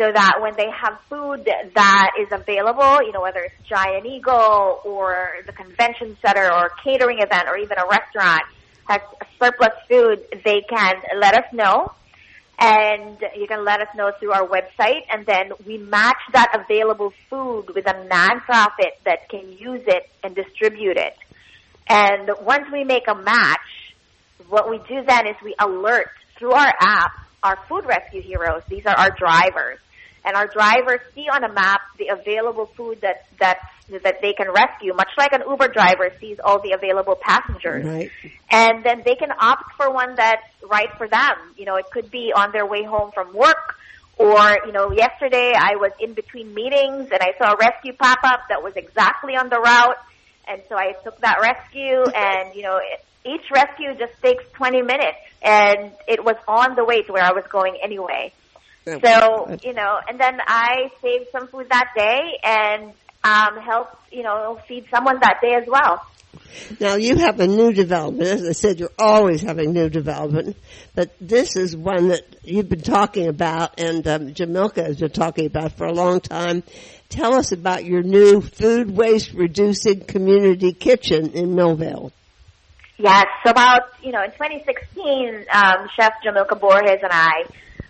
[0.00, 4.80] so that when they have food that is available, you know, whether it's Giant Eagle
[4.82, 8.40] or the convention center or a catering event or even a restaurant
[8.88, 9.02] has
[9.38, 11.92] surplus food, they can let us know.
[12.58, 17.12] And you can let us know through our website and then we match that available
[17.28, 21.16] food with a nonprofit that can use it and distribute it.
[21.90, 23.94] And once we make a match,
[24.48, 26.08] what we do then is we alert
[26.38, 28.62] through our app our food rescue heroes.
[28.68, 29.78] These are our drivers.
[30.24, 33.58] And our drivers see on a map the available food that that
[34.02, 37.84] that they can rescue, much like an Uber driver sees all the available passengers.
[37.84, 38.10] Right.
[38.50, 41.36] And then they can opt for one that's right for them.
[41.56, 43.76] You know, it could be on their way home from work,
[44.16, 48.20] or you know, yesterday I was in between meetings and I saw a rescue pop
[48.22, 49.98] up that was exactly on the route,
[50.46, 52.76] and so I took that rescue, and you know.
[52.76, 57.22] It, each rescue just takes 20 minutes and it was on the way to where
[57.22, 58.32] I was going anyway.
[58.84, 64.22] So, you know, and then I saved some food that day and um helped, you
[64.22, 66.04] know, feed someone that day as well.
[66.80, 68.28] Now you have a new development.
[68.28, 70.56] As I said, you're always having new development,
[70.94, 75.46] but this is one that you've been talking about, and um, Jamilka has been talking
[75.46, 76.62] about for a long time.
[77.08, 82.12] Tell us about your new food waste reducing community kitchen in Millvale.
[82.98, 87.44] Yes, so about, you know, in 2016, um, Chef Jamilka Borges and I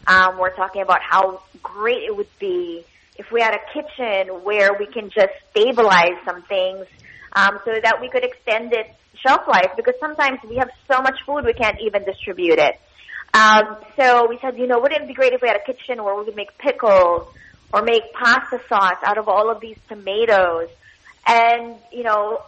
[0.06, 2.84] um, were talking about how great it would be
[3.16, 6.86] if we had a kitchen where we can just stabilize some things
[7.34, 8.88] um, so that we could extend its
[9.24, 12.80] shelf life because sometimes we have so much food we can't even distribute it.
[13.34, 16.02] Um, so we said, you know, wouldn't it be great if we had a kitchen
[16.02, 17.26] where we could make pickles
[17.72, 20.68] or make pasta sauce out of all of these tomatoes?
[21.26, 22.42] And, you know,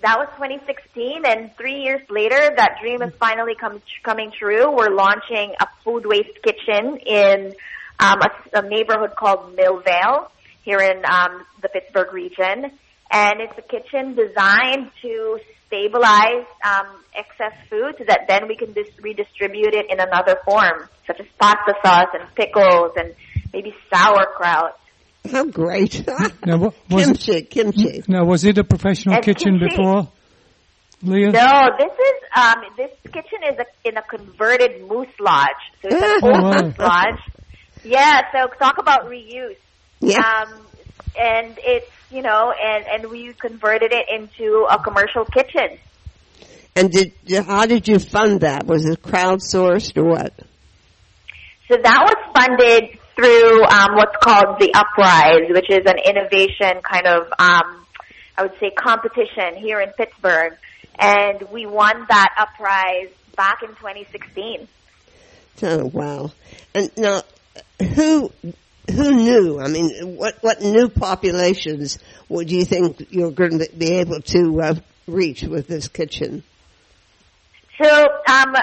[0.00, 4.70] that was 2016 and three years later that dream has finally come coming true.
[4.70, 7.54] We're launching a food waste kitchen in
[7.98, 10.30] um, a, a neighborhood called millvale
[10.62, 12.70] here in um, the pittsburgh region.
[13.10, 18.72] And it's a kitchen designed to stabilize um, excess food so that then we can
[18.72, 23.14] dis- redistribute it in another form such as pasta sauce and pickles and
[23.52, 24.78] maybe sauerkraut
[25.30, 26.06] How great!
[26.44, 28.02] Now, what, was kimchi, kimchi.
[28.08, 29.76] now, was it a professional And kitchen kimchi.
[29.76, 30.12] before,
[31.02, 31.32] Leah?
[31.32, 35.48] No, this is um this kitchen is a, in a converted moose lodge.
[35.82, 36.50] So it's an old Wow.
[36.62, 37.20] moose lodge.
[37.84, 39.56] Yeah, so talk about reuse.
[40.00, 40.18] Yeah.
[40.18, 40.66] Um
[41.18, 45.78] and it's you know, and and we converted it into a commercial kitchen.
[46.74, 47.12] And did
[47.44, 48.66] how did you fund that?
[48.66, 50.32] Was it crowdsourced or what?
[51.70, 57.06] So that was funded through um, what's called the UpPrize, which is an innovation kind
[57.06, 57.84] of, um,
[58.36, 60.56] I would say, competition here in Pittsburgh,
[60.96, 64.68] and we won that UpPrize back in 2016.
[65.60, 66.30] Oh wow!
[66.72, 67.22] And now,
[67.80, 68.30] who
[68.88, 69.60] who knew?
[69.60, 74.60] I mean, what what new populations would you think you're going to be able to
[74.62, 74.74] uh,
[75.08, 76.44] reach with this kitchen?
[77.80, 78.56] So um,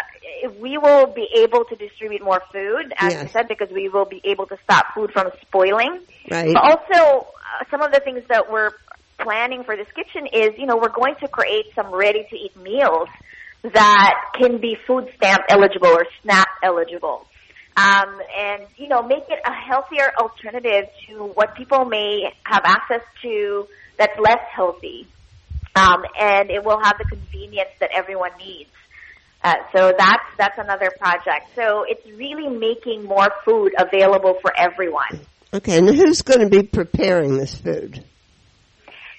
[0.59, 3.23] we will be able to distribute more food, as Yes.
[3.23, 5.99] I said, because we will be able to stop food from spoiling.
[6.29, 6.53] Right.
[6.53, 8.71] But also, uh, some of the things that we're
[9.17, 13.07] planning for this kitchen is, you know, we're going to create some ready-to-eat meals
[13.63, 17.25] that can be food stamp eligible or SNAP eligible.
[17.77, 23.01] Um, and, you know, make it a healthier alternative to what people may have access
[23.21, 25.07] to that's less healthy.
[25.75, 28.69] Um, and it will have the convenience that everyone needs.
[29.45, 31.53] Uh, so that's that's another project.
[31.55, 35.19] So it's really making more food available for everyone.
[35.53, 38.03] Okay, and who's going to be preparing this food?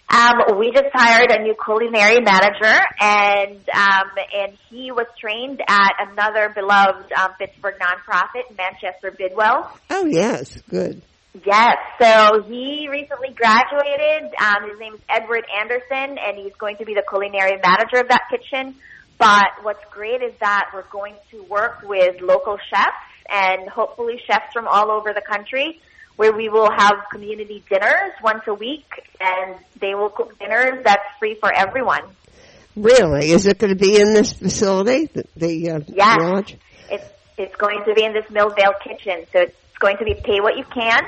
[0.09, 5.93] Um, we just hired a new culinary manager, and um, and he was trained at
[6.11, 9.79] another beloved um, Pittsburgh nonprofit, Manchester Bidwell.
[9.91, 11.03] Oh yes, good.
[11.45, 14.33] Yes, so he recently graduated.
[14.41, 18.09] Um, his name is Edward Anderson, and he's going to be the culinary manager of
[18.09, 18.75] that kitchen.
[19.19, 22.93] But what's great is that we're going to work with local chefs
[23.31, 25.81] and hopefully chefs from all over the country
[26.17, 28.87] where we will have community dinners once a week
[29.21, 32.03] and they will cook dinners that's free for everyone.
[32.75, 36.19] Really, is it going to be in this facility, the, the uh, Yes.
[36.21, 36.57] lodge?
[36.91, 37.05] It's,
[37.39, 40.57] it's going to be in this Millvale kitchen, so it's going to be pay what
[40.59, 41.07] you can.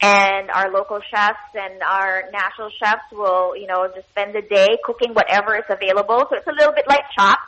[0.00, 4.76] And our local chefs and our national chefs will, you know, just spend the day
[4.84, 6.26] cooking whatever is available.
[6.28, 7.40] So it's a little bit like chopped.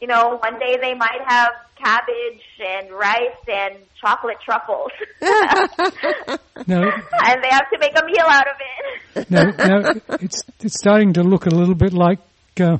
[0.00, 4.90] You know, one day they might have cabbage and rice and chocolate truffles.
[6.66, 8.54] Now, and they have to make a meal out of
[9.16, 9.30] it.
[9.30, 12.18] now, now it's it's starting to look a little bit like
[12.60, 12.76] uh,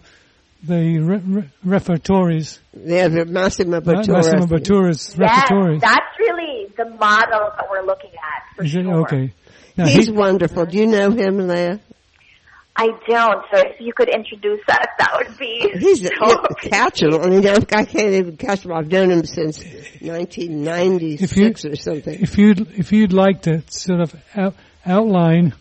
[0.63, 4.09] the re- re- Refettorios, Yeah, the Massimo Bottura.
[4.17, 5.81] Massimo Bottura's Yes, Refettorios.
[5.81, 8.10] that's really the model that we're looking at
[8.61, 9.01] for Is it sure.
[9.03, 9.33] okay?
[9.77, 10.67] Now, He's he- wonderful.
[10.67, 11.81] Do you know him, Leah?
[12.77, 17.03] I don't, so if you could introduce us, that would be He's so a catch
[17.03, 17.15] him.
[17.15, 18.73] I mean, I can't even catch him.
[18.73, 19.59] I've known him since
[20.01, 22.21] 1996 or something.
[22.23, 24.55] if you'd if you'd like to sort of out,
[24.87, 25.53] outline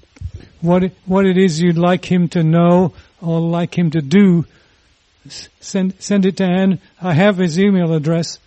[0.61, 4.45] what it, what it is you'd like him to know or like him to do,
[5.27, 6.79] send send it to Anne.
[7.01, 8.39] I have his email address,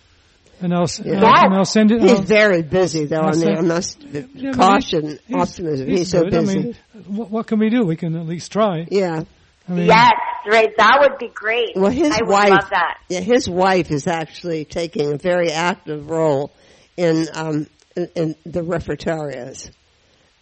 [0.63, 2.01] and I'll, s- uh, and I'll send it.
[2.01, 3.17] He's I'll- very busy though.
[3.21, 5.87] I I'll mean, say- I must Yeah, caution he's- optimism.
[5.87, 6.31] He's, so good.
[6.31, 6.59] busy.
[6.59, 6.75] I mean,
[7.07, 7.83] what, what can we do?
[7.85, 8.87] We can at least try.
[8.89, 9.23] yeah.
[9.67, 10.11] I mean, Yes,
[10.45, 10.75] right.
[10.77, 11.69] That would be great.
[11.77, 12.97] Well, his I would wife, love that.
[13.07, 16.51] yeah, his wife is actually taking a very active role
[16.97, 19.69] in um in, in the refectorias.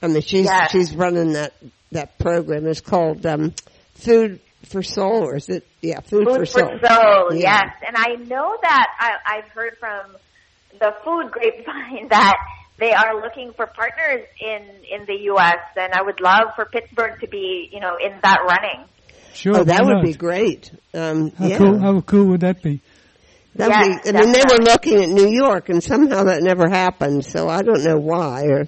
[0.01, 0.71] I mean, she's Yes.
[0.71, 1.53] she's running that
[1.91, 2.65] that program.
[2.65, 3.53] It's called um
[3.93, 4.39] Food
[4.71, 5.67] for Soul, or is it?
[5.81, 6.79] Yeah, Food, Food for for Soul.
[6.83, 7.61] soul, Yeah.
[7.63, 7.75] yes.
[7.87, 10.15] And I know that I, I've heard from
[10.79, 12.35] the food grapevine that
[12.77, 15.57] they are looking for partners in in the U.S.
[15.77, 18.85] and I would love for Pittsburgh to be, you know, in that running.
[19.33, 19.57] Sure.
[19.59, 20.03] Oh, that would not?
[20.03, 20.71] be great.
[20.93, 21.79] Um, How yeah, cool?
[21.79, 22.81] How cool would that be?
[23.55, 24.09] that Yes, be.
[24.17, 27.23] I mean, they were looking at New York, and somehow that never happened.
[27.25, 28.67] So I don't know why, or,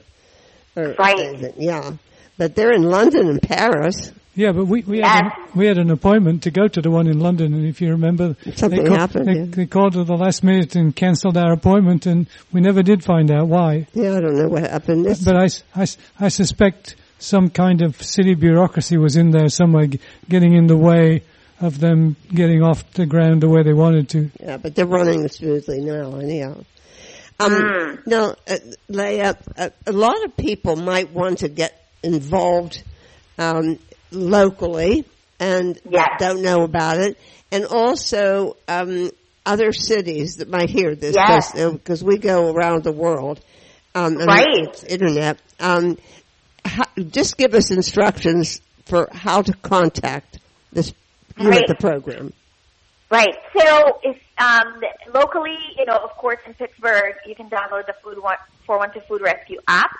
[0.75, 1.53] or Right.
[1.57, 1.91] yeah.
[2.37, 4.11] But they're in London and Paris.
[4.35, 5.07] Yeah, but we we Yes.
[5.09, 7.79] had an, we had an appointment to go to the one in London, and if
[7.81, 9.45] you remember, Something they, ca- happened, they, yeah.
[9.47, 13.29] they called at the last minute and cancelled our appointment, and we never did find
[13.29, 13.85] out why.
[13.93, 15.05] Yeah, I don't know what happened.
[15.05, 15.35] This, But
[16.19, 20.77] I suspect some kind of city bureaucracy was in there somewhere, g- getting in the
[20.77, 21.21] way
[21.61, 24.29] of them getting off the ground the way they wanted to.
[24.41, 26.57] Yeah, but they're running smoothly now, anyhow.
[27.39, 28.07] Um, Mm.
[28.07, 28.57] Now, uh,
[28.89, 32.83] Leah, a, a lot of people might want to get involved
[33.37, 33.79] um,
[34.13, 35.05] locally
[35.39, 36.07] and Yes.
[36.19, 37.17] don't know about it,
[37.51, 39.09] and also um,
[39.45, 41.51] other cities that might hear this Yes.
[41.53, 43.41] because we go around the world.
[43.95, 44.47] Um, and Right.
[44.49, 45.37] It's internet.
[45.59, 45.97] Um,
[46.65, 50.39] how, just give us instructions for how to contact
[50.71, 50.93] this
[51.37, 52.31] you at the program.
[53.11, 53.35] Right.
[53.57, 54.81] So if um,
[55.13, 59.21] locally, you know, of course, in Pittsburgh, you can download the Food One, 412 Food
[59.21, 59.91] Rescue app.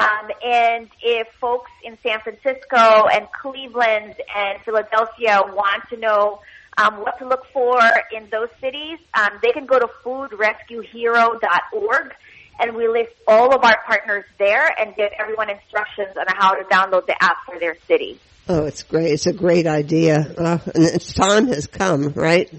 [0.00, 6.40] Um, and if folks in San Francisco and Cleveland and Philadelphia want to know
[6.78, 7.78] um, what to look for
[8.12, 12.14] in those cities, um, they can go to foodrescuehero.org
[12.60, 16.64] and we list all of our partners there and give everyone instructions on how to
[16.64, 18.18] download the app for their city.
[18.48, 19.12] Oh, it's great.
[19.12, 20.34] It's a great idea.
[20.36, 22.50] Uh, and its time has come, right?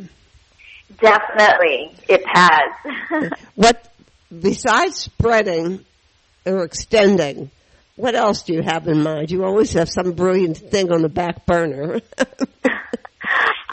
[1.00, 3.32] Definitely, it has.
[3.56, 3.92] What,
[4.30, 5.86] besides spreading
[6.46, 7.52] or extending,
[7.96, 9.32] what else do you have in mind?
[9.32, 12.02] You always have some brilliant thing on the back burner.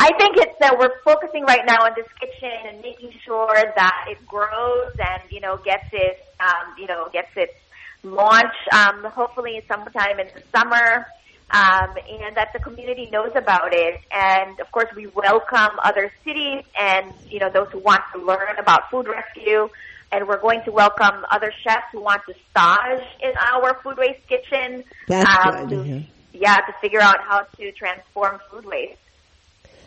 [0.00, 4.06] I think it's that we're focusing right now on this kitchen and making sure that
[4.08, 7.54] it grows and you know gets its um, you know gets its
[8.02, 11.06] launch um, hopefully sometime in the summer.
[11.50, 16.62] Um, and that the community knows about it, and of course we welcome other cities
[16.78, 19.70] and you know those who want to learn about food rescue,
[20.12, 24.26] and we're going to welcome other chefs who want to stage in our food waste
[24.28, 24.84] kitchen.
[25.06, 26.02] That's um, good to.
[26.32, 28.98] Yeah, to figure out how to transform food waste.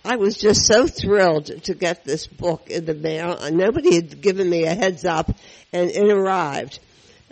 [0.04, 3.40] I was just so thrilled to get this book in the mail.
[3.52, 5.32] Nobody had given me a heads up,
[5.74, 6.80] and it arrived.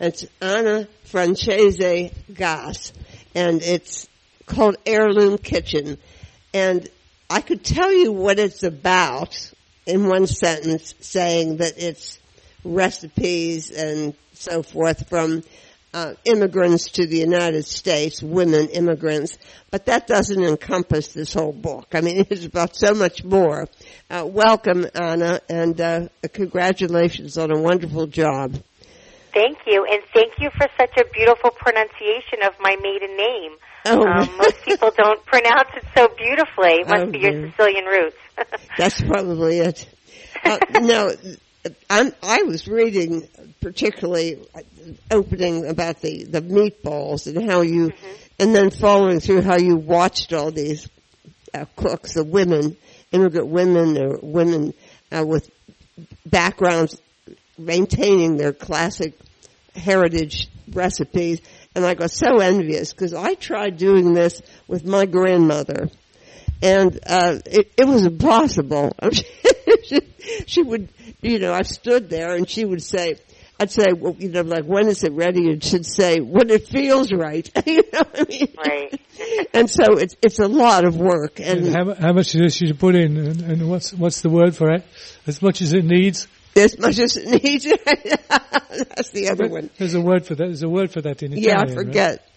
[0.06, 2.92] It's Anna Francese Gass,
[3.34, 4.10] and it's
[4.46, 5.98] called Heirloom Kitchen.
[6.54, 6.90] and
[7.30, 9.54] I could tell you what it's about
[9.86, 12.20] in one sentence, saying that it's
[12.66, 15.42] recipes and so forth from
[15.94, 19.38] uh, immigrants to the United States, women immigrants,
[19.72, 21.88] but that doesn't encompass this whole book.
[21.94, 23.70] I mean, it's about so much more.
[24.10, 28.62] Uh, welcome, Anna, and uh, congratulations on a wonderful job.
[29.34, 33.52] Thank you, and thank you for such a beautiful pronunciation of my maiden name.
[33.86, 34.06] Oh.
[34.08, 36.82] Um, most people don't pronounce it so beautifully.
[36.82, 37.50] It must Oh, be your dear.
[37.52, 38.16] Sicilian roots.
[38.78, 39.88] That's probably it.
[40.46, 41.12] Uh, no,
[41.90, 43.28] I'm, I was reading
[43.62, 44.40] particularly
[45.10, 47.92] opening about the, the meatballs and how you,
[48.40, 50.88] and then following through how you watched all these
[51.54, 52.78] uh, cooks, the women,
[53.12, 54.74] immigrant women or women
[55.12, 55.50] uh, with
[56.26, 57.00] backgrounds
[57.66, 59.18] maintaining their classic
[59.76, 61.42] heritage recipes.
[61.76, 65.90] And I got so envious because I tried doing this with my grandmother
[66.64, 68.96] and uh, it, it was impossible.
[69.84, 70.00] she,
[70.46, 70.88] she would,
[71.22, 73.16] you know, I stood there and she would say,
[73.60, 75.52] I'd say, well, you know, like, when is it ready?
[75.52, 77.50] And she'd say, when it feels right.
[77.66, 78.54] you know what I mean?
[78.58, 79.00] Right.
[79.54, 81.40] And so it's, it's a lot of work.
[81.40, 84.30] And And how, how much of this you put in, and, and what's what's the
[84.30, 84.84] word for it?
[85.28, 86.28] As much as it needs.
[86.56, 89.70] As much as it needs, that's the other one.
[89.78, 90.46] There's a word for that.
[90.46, 91.50] There's a word for that in Italian.
[91.50, 91.74] Yeah, I right?
[91.74, 92.30] forget.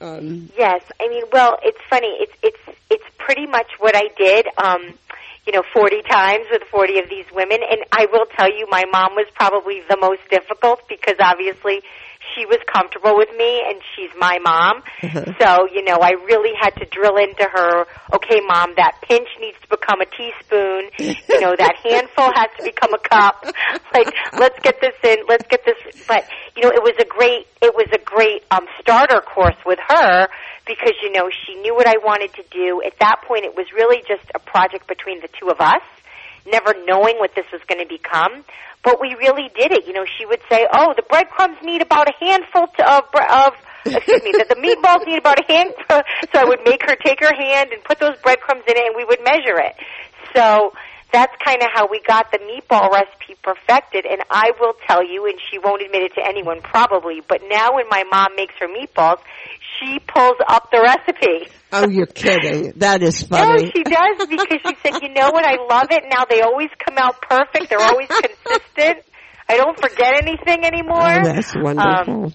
[0.00, 2.08] Um, Yes, I mean, well, it's funny.
[2.20, 4.46] It's it's it's pretty much what I did.
[4.58, 4.94] Um,
[5.46, 8.84] you know, 40 times with 40 of these women, and I will tell you, my
[8.90, 11.82] mom was probably the most difficult because obviously
[12.34, 14.82] she was comfortable with me, and she's my mom.
[15.40, 17.86] So, you know, I really had to drill into her.
[18.14, 20.90] Okay, mom, that pinch needs to become a teaspoon.
[20.98, 23.44] You know, that handful has to become a cup.
[23.94, 25.18] Like, let's get this in.
[25.28, 25.76] Let's get this.
[26.08, 26.26] But
[26.56, 27.46] you know, it was a great.
[27.62, 30.28] It was a great um, starter course with her
[30.66, 32.82] because you know she knew what I wanted to do.
[32.84, 35.82] At that point, it was really just a project between the two of us,
[36.46, 38.44] never knowing what this was going to become.
[38.82, 39.86] But we really did it.
[39.86, 43.52] You know, she would say, "Oh, the breadcrumbs need about a handful to, of of."
[43.86, 45.74] Excuse me, the meatballs need about a hand.
[46.32, 48.96] So I would make her take her hand and put those breadcrumbs in it, and
[48.96, 49.76] we would measure it.
[50.34, 50.72] So
[51.14, 54.04] that's kind of how we got the meatball recipe perfected.
[54.04, 57.76] And I will tell you, and she won't admit it to anyone probably, but now
[57.76, 59.22] when my mom makes her meatballs,
[59.78, 61.52] she pulls up the recipe.
[61.72, 62.72] oh, you're kidding.
[62.78, 63.62] That is funny.
[63.62, 66.02] No, she does because she said, you know what, I love it.
[66.10, 67.70] Now they always come out perfect.
[67.70, 69.06] They're always consistent.
[69.48, 71.20] I don't forget anything anymore.
[71.20, 72.32] Oh, that's um, wonderful.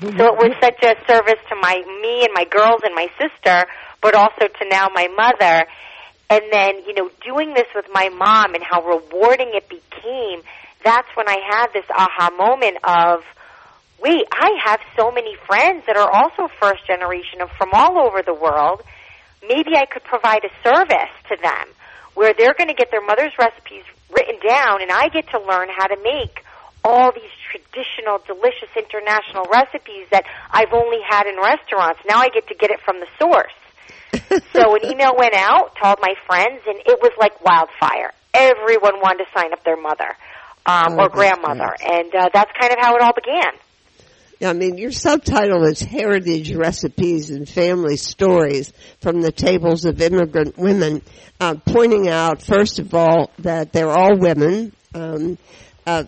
[0.00, 3.66] So it was such a service to my me and my girls and my sister,
[4.00, 5.66] but also to now my mother.
[6.32, 10.40] And then, you know, doing this with my mom and how rewarding it became,
[10.82, 13.20] that's when I had this aha moment of,
[14.02, 18.22] wait, I have so many friends that are also first generation of from all over
[18.24, 18.80] the world.
[19.46, 21.68] Maybe I could provide a service to them
[22.14, 25.68] where they're going to get their mother's recipes written down and I get to learn
[25.68, 26.46] how to make
[26.82, 32.00] all these traditional, delicious international recipes that I've only had in restaurants.
[32.08, 33.52] Now I get to get it from the source.
[34.52, 38.12] so an email went out to all my friends, and it was like wildfire.
[38.34, 40.16] Everyone wanted to sign up their mother
[40.66, 41.90] um, Oh, or grandmother, great.
[41.90, 43.52] and uh, that's kind of how it all began.
[44.44, 50.58] I mean, your subtitle is Heritage Recipes and Family Stories from the Tables of Immigrant
[50.58, 51.02] Women,
[51.38, 55.38] uh, pointing out, first of all, that they're all women, um,
[55.86, 56.04] uh,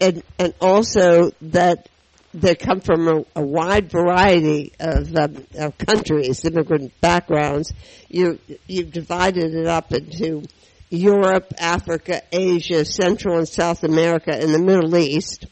[0.00, 1.88] and, and also that
[2.36, 7.72] they come from a, a wide variety of, um, of countries, immigrant backgrounds.
[8.08, 10.42] You, you've divided it up into
[10.90, 15.46] Europe, Africa, Asia, Central and South America, and the Middle East.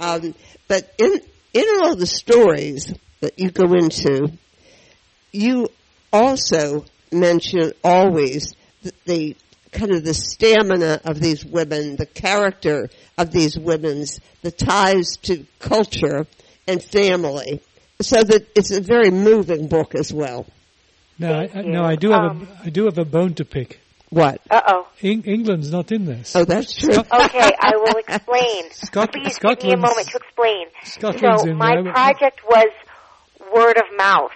[0.00, 0.34] Um,
[0.68, 1.20] but in
[1.54, 4.30] in all the stories that you go into,
[5.32, 5.68] you
[6.12, 9.36] also mention always the, the
[9.76, 15.44] kind of the stamina of these women, the character of these women's, the ties to
[15.58, 16.26] culture
[16.66, 17.60] and family.
[18.00, 20.46] So that it's a very moving book as well.
[21.18, 23.44] No, I, I, no, I do have Um, a I do have a bone to
[23.44, 23.80] pick.
[24.10, 24.40] What?
[24.50, 24.88] Uh oh.
[25.02, 26.36] Eng- England's not in this.
[26.36, 26.94] Oh, that's true.
[26.94, 28.70] Okay, I will explain.
[28.72, 30.66] Scot- Please give me a moment to explain.
[30.84, 32.68] Scotland's so in my there, but- project was
[33.54, 34.32] word of mouth,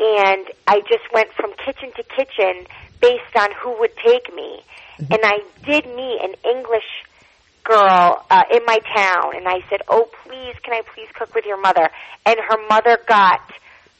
[0.00, 2.66] and I just went from kitchen to kitchen
[3.00, 4.62] based on who would take me,
[4.98, 5.12] Mm-hmm.
[5.12, 7.04] and I did meet an English
[7.62, 11.44] girl uh, in my town, and I said, "Oh, please, can I please cook with
[11.46, 11.88] your mother?"
[12.26, 13.40] And her mother got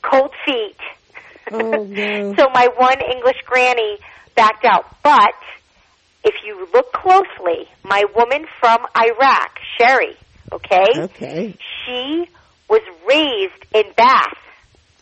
[0.02, 0.76] cold feet.
[1.52, 2.34] Oh, no.
[2.36, 3.98] so my one English granny
[4.34, 4.86] backed out.
[5.04, 5.34] But
[6.24, 10.16] if you look closely, my woman from Iraq, Sherry,
[10.52, 11.56] okay, Okay.
[11.86, 12.28] she
[12.68, 14.36] was raised in Bath.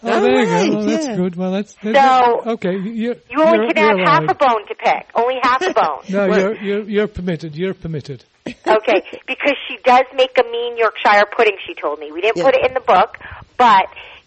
[0.02, 0.76] Oh, All there you go.
[0.76, 1.16] Well, that's yeah.
[1.16, 1.36] good.
[1.36, 2.72] Well, that's, that's So- okay.
[2.76, 4.30] You're, You only you're, can have you're half allowed.
[4.30, 5.10] a bone to pick.
[5.14, 6.02] Only half a bone.
[6.10, 7.56] No, Well- you're, you're you're permitted.
[7.56, 8.24] You're permitted.
[8.46, 11.56] Okay, because she does make a mean Yorkshire pudding.
[11.66, 12.44] She told me we didn't Yeah.
[12.44, 13.16] put it in the book,
[13.56, 13.86] but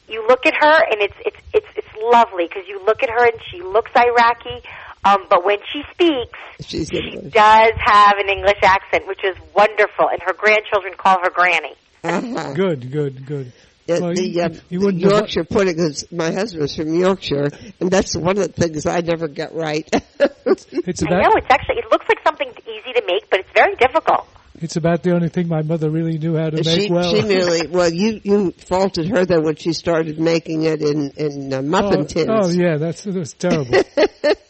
[0.10, 3.24] you look at her and it's it's it's it's lovely because you look at her
[3.26, 4.62] and she looks Iraqi,
[5.06, 7.32] um, but when she speaks, She's she English.
[7.32, 11.76] does have an English accent, which is wonderful, and her grandchildren call her Granny.
[12.04, 12.54] Uh-huh.
[12.54, 13.54] Good, good, good.
[13.90, 16.94] Uh, Well, the, you- uh, you the wouldn't have- Yorkshire pudding is my husband's from
[16.94, 19.88] Yorkshire, and that's one of the things I never get right.
[20.46, 23.50] It's I about know it's actually it looks like something easy to make, but it's
[23.54, 24.28] very difficult.
[24.56, 27.14] it's about the only thing my mother really knew how to make she, well.
[27.14, 31.54] she merely well, you you faulted her though when she started making it in in
[31.54, 32.30] uh, muffin oh, tins.
[32.32, 33.72] oh yeah, that's that's terrible.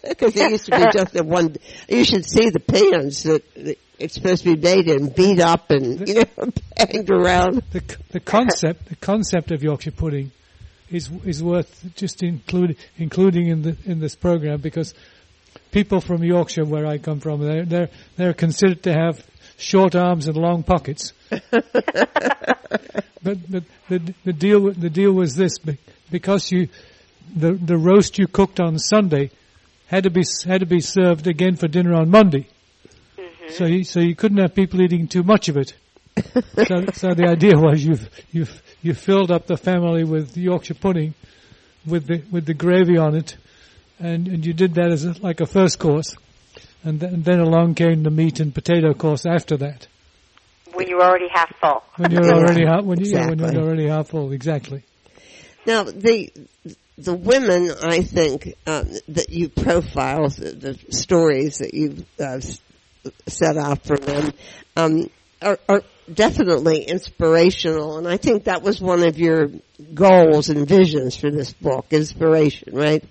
[0.08, 1.56] because it used to be just a one.
[1.90, 5.70] You should see the pans that that it's supposed to be made in, beat up,
[5.72, 6.24] and you know,
[6.78, 7.62] banged around.
[7.72, 10.32] the the concept the concept of Yorkshire pudding
[10.89, 14.93] is is worth just include including in the in this program because
[15.72, 19.26] people from Yorkshire, where I come from, they're they're they're considered to have
[19.58, 21.14] short arms and long pockets.
[21.30, 21.72] but
[23.22, 25.58] but the the deal the deal was this
[26.12, 26.70] because you
[27.36, 29.32] the the roast you cooked on Sunday
[29.88, 32.47] had to be had to be served again for dinner on Monday.
[33.52, 35.74] So you, so you couldn't have people eating too much of it.
[36.68, 41.14] so, so the idea was you've you've you filled up the family with Yorkshire pudding,
[41.86, 43.38] with the with the gravy on it,
[44.00, 46.16] and and you did that as a, like a first course,
[46.84, 49.88] and then, then along came the meat and potato course after that.
[50.74, 51.84] When you're already half full.
[51.97, 54.84] When you're already half, when, you, yeah, when you're already half full, exactly.
[55.66, 56.32] Now the
[56.97, 62.60] the women, I think uh, that you profile the, the stories that you uh, s-
[63.28, 64.34] set out for them
[64.76, 65.10] um,
[65.41, 65.84] are, are
[66.14, 69.50] definitely inspirational, and I think that was one of your
[69.93, 73.04] goals and visions for this book: inspiration, right?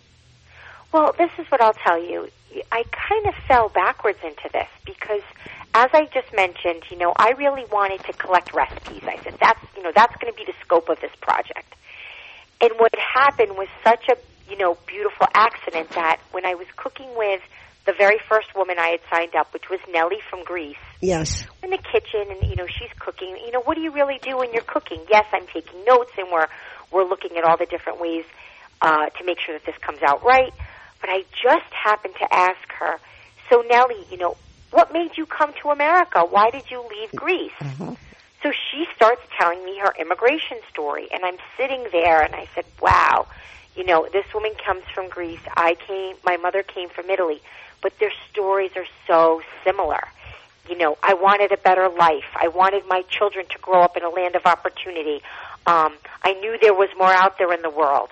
[0.93, 2.29] Well, this is what I'll tell you.
[2.73, 5.23] I kind of fell backwards into this because,
[5.75, 9.03] as I just mentioned, you know, I really wanted to collect recipes.
[9.05, 11.75] I said that's you know that's going to be the scope of this project.
[12.61, 14.17] And what happened was such a
[14.51, 17.41] you know beautiful accident that when I was cooking with
[17.89, 21.47] the very first woman I had signed up, which was Nellie from Greece, Yes.
[21.63, 23.35] in the kitchen and you know she's cooking.
[23.47, 25.01] You know what do you really do when you're cooking?
[25.09, 26.49] Yes i'm taking notes and we're
[26.93, 28.25] we're looking at all the different ways
[28.83, 30.53] uh to make sure that this comes out right.
[31.01, 32.99] But i just happened to ask her
[33.49, 34.37] so nellie you know
[34.71, 36.21] what made you come to america?
[36.29, 37.53] Why did you leave greece?
[38.43, 42.67] So she starts telling me her immigration story and i'm sitting there and i said
[42.83, 43.27] wow.
[43.77, 45.41] You know this woman comes from greece.
[45.57, 47.41] I came my mother came from italy
[47.83, 50.01] but their stories are so similar
[50.69, 52.29] you know, I wanted a better life.
[52.37, 55.23] I wanted my children to grow up in a land of opportunity.
[55.67, 58.11] Um, I knew there was more out there in the world.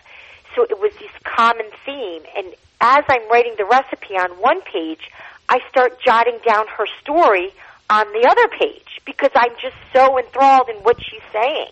[0.54, 2.22] So it was this common theme.
[2.36, 5.10] And as I'm writing the recipe on one page,
[5.48, 7.50] I start jotting down her story
[7.90, 11.70] on the other page because I'm just so enthralled in what she's saying.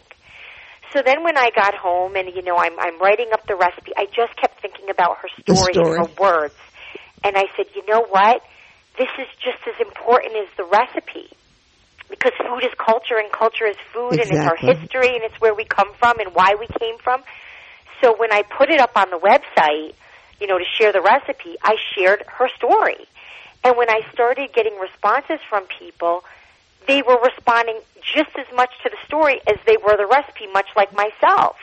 [0.92, 3.92] So then when I got home and, you know, I'm, I'm writing up the recipe,
[3.96, 5.98] I just kept thinking about her story, story.
[5.98, 6.54] and her words.
[7.24, 8.42] And I said, you know what?
[8.98, 11.30] This is just as important as the recipe.
[12.10, 15.54] Because food is culture and culture is food and it's our history and it's where
[15.54, 17.22] we come from and why we came from.
[18.00, 19.94] So when I put it up on the website,
[20.40, 23.06] you know, to share the recipe, I shared her story.
[23.64, 26.22] And when I started getting responses from people,
[26.86, 30.68] they were responding just as much to the story as they were the recipe, much
[30.76, 31.56] like myself.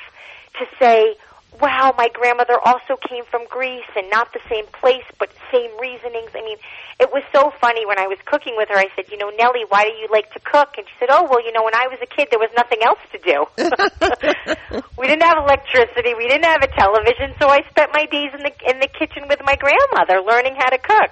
[0.59, 1.15] To say,
[1.59, 6.31] wow, my grandmother also came from Greece and not the same place, but same reasonings.
[6.33, 6.57] I mean,
[6.99, 8.77] it was so funny when I was cooking with her.
[8.77, 10.75] I said, you know, Nellie, why do you like to cook?
[10.77, 12.79] And she said, oh, well, you know, when I was a kid, there was nothing
[12.85, 13.45] else to do.
[14.97, 16.13] we didn't have electricity.
[16.15, 19.27] We didn't have a television, so I spent my days in the in the kitchen
[19.27, 21.11] with my grandmother, learning how to cook.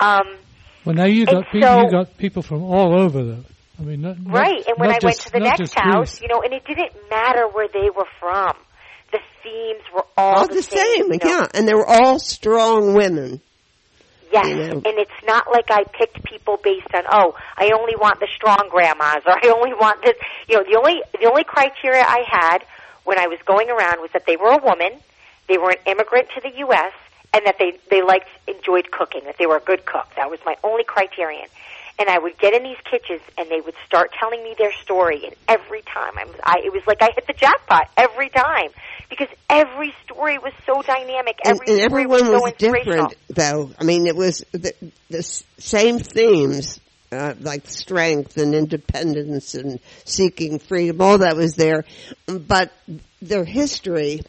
[0.00, 0.36] Um,
[0.84, 3.44] Well, now you And got pe- so- you got people from all over though.
[3.78, 6.22] I mean, not, not- Right, and when not I went to the next house, Greece.
[6.22, 8.52] you know, and it didn't matter where they were from.
[9.44, 11.18] The themes were all, All the same, you know.
[11.22, 13.40] yeah, and they were all strong women.
[14.32, 14.72] Yes, you know.
[14.72, 18.68] and it's not like I picked people based on oh, I only want the strong
[18.68, 20.14] grandmas or I only want this.
[20.48, 22.64] You know, the only the only criteria I had
[23.04, 24.90] when I was going around was that they were a woman,
[25.48, 26.92] they were an immigrant to the U.S.,
[27.32, 30.08] and that they they liked enjoyed cooking, that they were a good cook.
[30.16, 31.48] That was my only criterion.
[31.98, 35.26] And I would get in these kitchens, and they would start telling me their story.
[35.26, 38.70] And every time, I'm, I, it was like I hit the jackpot every time
[39.08, 41.38] because every story was so dynamic.
[41.44, 43.70] and, Every and story everyone was so was different, though.
[43.78, 44.72] I mean, it was the,
[45.08, 46.80] the same themes,
[47.12, 51.00] uh, like strength and independence and seeking freedom.
[51.00, 51.84] All that was there,
[52.26, 52.72] but
[53.22, 54.22] their history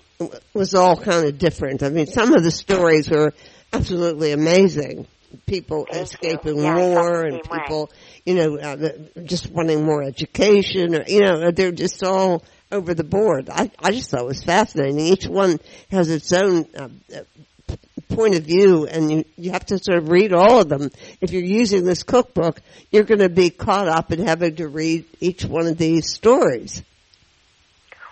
[0.53, 1.81] was all kind of different.
[1.83, 3.33] I mean, some of the stories were
[3.73, 5.07] absolutely amazing.
[5.45, 7.59] People Thank escaping Yeah, war and same way.
[7.59, 7.91] people,
[8.25, 8.89] you know, uh,
[9.23, 13.49] just wanting more education or, you know, they're just all over the board.
[13.49, 14.99] I, I just thought it was fascinating.
[14.99, 15.59] Each one
[15.91, 17.75] has its own uh, uh,
[18.09, 20.89] point of view and you, you have to sort of read all of them.
[21.21, 22.61] If you're using this cookbook,
[22.91, 26.83] you're going to be caught up in having to read each one of these stories.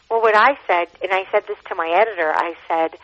[0.09, 2.99] Well, what I said, and I said this to my editor, I said,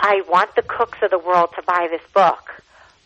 [0.00, 2.62] I want the cooks of the world to buy this book,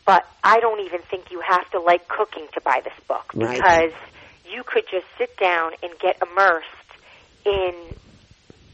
[0.09, 3.61] but I don't even think you have to like cooking to buy this book Right.
[3.61, 3.93] because
[4.51, 6.65] you could just sit down and get immersed
[7.45, 7.75] in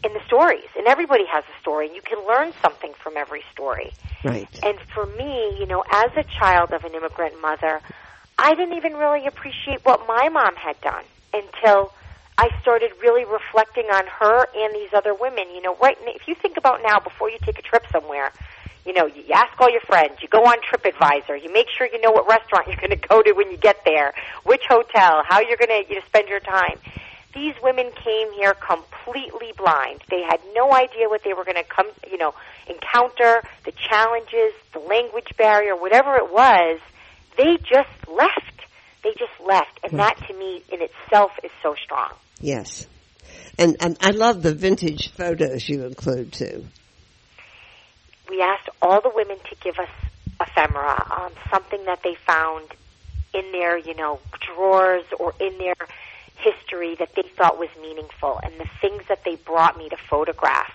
[0.05, 0.71] in the stories.
[0.79, 3.91] And everybody has a story, and you can learn something from every story.
[4.23, 4.47] Right.
[4.63, 7.81] And for me, you know, as a child of an immigrant mother,
[8.39, 11.91] I didn't even really appreciate what my mom had done until
[12.39, 15.51] I started really reflecting on her and these other women.
[15.53, 15.97] You know, right?
[16.07, 18.31] If you think about now, before you take a trip somewhere,
[18.87, 22.01] you know, you ask all your friends, you go on TripAdvisor, you make sure you
[22.01, 24.13] know what restaurant you're going to go to when you get there,
[24.45, 26.79] which hotel, how you're going to you know, spend your time.
[27.35, 30.03] These women came here completely blind.
[30.09, 32.33] They had no idea what they were going to come, you know,
[32.69, 36.79] encounter, the challenges, the language barrier, whatever it was.
[37.37, 38.55] They just left.
[39.03, 39.97] They just left, and hmm.
[39.99, 42.11] that to me in itself is so strong.
[42.41, 42.87] Yes.
[43.59, 46.65] And, and I love the vintage photos you include too.
[48.29, 49.89] We asked all the women to give us
[50.41, 52.69] ephemera, um, something that they found
[53.33, 54.21] in their, you know,
[54.55, 55.75] drawers or in their
[56.37, 58.41] history that they thought was meaningful.
[58.43, 60.73] And the things that they brought me to photograph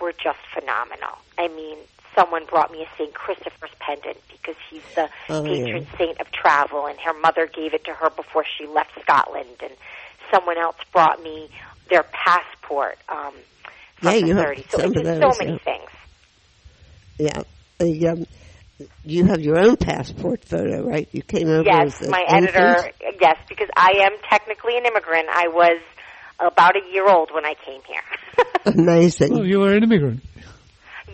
[0.00, 1.18] were just phenomenal.
[1.38, 1.78] I mean,
[2.14, 3.12] someone brought me a St.
[3.14, 5.64] Christopher's pendant because he's the Oh, yeah.
[5.64, 9.56] patron saint of travel, and her mother gave it to her before she left Scotland.
[9.62, 9.72] And
[10.32, 11.48] someone else brought me
[11.90, 13.34] their passport um,
[13.96, 14.70] from Yeah, the you have 30s.
[14.70, 15.58] So some it's of those, so many yeah.
[15.64, 15.90] things.
[17.18, 17.42] Yeah.
[17.78, 18.26] The, um,
[19.04, 21.08] you have your own passport photo, right?
[21.12, 22.56] You came over Yes, as my infant?
[22.56, 22.92] editor.
[23.20, 25.28] Yes, because I am technically an immigrant.
[25.30, 25.80] I was
[26.38, 28.02] about a year old when I came here.
[28.66, 29.34] Amazing.
[29.36, 30.22] Oh, you were an immigrant.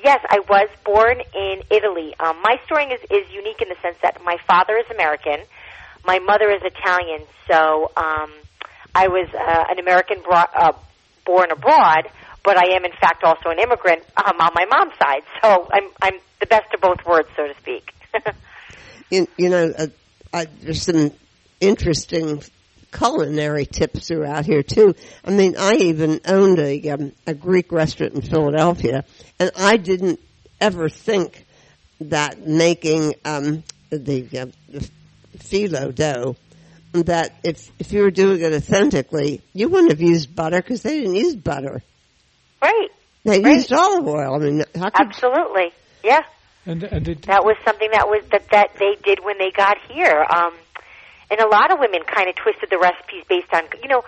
[0.04, 2.14] yes, I was born in Italy.
[2.20, 5.38] Um, my story is, is unique in the sense that my father is American,
[6.04, 7.20] my mother is Italian.
[7.50, 8.30] So um,
[8.94, 10.72] I was uh, an American bro- uh,
[11.24, 12.04] born abroad,
[12.44, 15.22] but I am in fact also an immigrant um, on my mom's side.
[15.42, 17.92] So I'm I'm the best of both worlds, so to speak.
[19.10, 19.86] You, you know, uh,
[20.32, 21.12] I, there's some
[21.60, 22.42] interesting
[22.92, 24.94] culinary tips throughout here too.
[25.24, 29.04] I mean, I even owned a um, a Greek restaurant in Philadelphia,
[29.38, 30.20] and I didn't
[30.60, 31.46] ever think
[32.00, 34.90] that making um, the, uh, the
[35.38, 36.36] phyllo dough
[36.92, 40.98] that if if you were doing it authentically, you wouldn't have used butter because they
[40.98, 41.82] didn't use butter.
[42.64, 42.88] Right.
[43.24, 43.56] They Right.
[43.56, 44.34] used olive oil.
[44.34, 45.72] I mean, how could Absolutely.
[46.02, 46.20] Yeah.
[46.66, 49.76] And, and it, that was something that was that that they did when they got
[49.90, 50.24] here.
[50.28, 50.52] Um,
[51.30, 54.02] and a lot of women kind of twisted the recipes based on you know.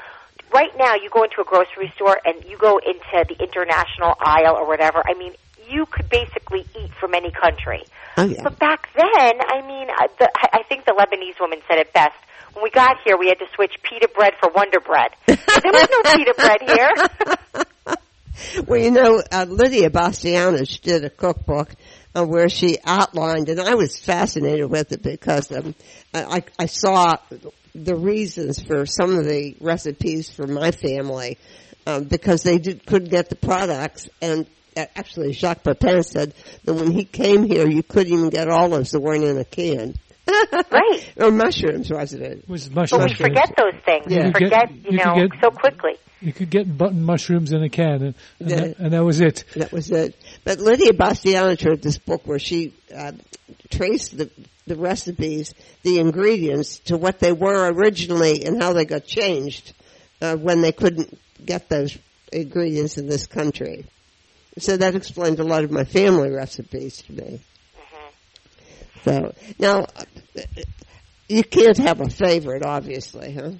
[0.54, 4.54] Right now, you go into a grocery store and you go into the international aisle
[4.54, 5.02] or whatever.
[5.04, 5.32] I mean,
[5.68, 7.82] you could basically eat from any country.
[8.16, 8.42] Oh yeah.
[8.44, 12.14] But back then, I mean, I, the, I think the Lebanese woman said it best.
[12.54, 15.10] When we got here, we had to switch pita bread for Wonder Bread.
[15.26, 15.36] there
[15.72, 17.64] was no pita bread here.
[18.66, 21.74] Well, you know, uh, Lydia Bastianich did a cookbook
[22.14, 25.74] uh, where she outlined, and I was fascinated with it because um,
[26.14, 27.16] I, I saw
[27.74, 31.38] the reasons for some of the recipes for my family
[31.86, 34.08] um, because they did, couldn't get the products.
[34.20, 36.34] And uh, actually, Jacques Pepin said
[36.64, 39.94] that when he came here, you couldn't even get olives that weren't in a can.
[40.70, 41.12] Right.
[41.16, 42.48] or mushrooms, wasn't it?
[42.48, 44.06] was But we forget those things.
[44.08, 44.18] Yeah.
[44.20, 45.92] We You forget, get- you, you know, get- so quickly.
[46.20, 48.56] You could get button mushrooms in a can, and, and, Yeah.
[48.56, 49.44] that, and that was it.
[49.54, 50.16] That was it.
[50.44, 53.12] But Lydia Bastianich wrote this book where she uh,
[53.70, 54.30] traced the
[54.66, 59.72] the recipes, the ingredients to what they were originally and how they got changed
[60.20, 61.96] uh, when they couldn't get those
[62.32, 63.84] ingredients in this country.
[64.58, 67.40] So that explained a lot of my family recipes to me.
[69.04, 69.86] So now
[71.28, 73.50] you can't have a favorite, obviously, huh?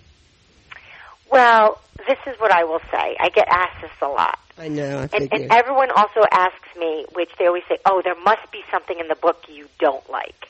[1.31, 3.17] Well, this is what I will say.
[3.19, 4.39] I get asked this a lot.
[4.59, 4.99] I know.
[4.99, 8.63] I And, and everyone also asks me, which they always say, oh, there must be
[8.71, 10.49] something in the book you don't like.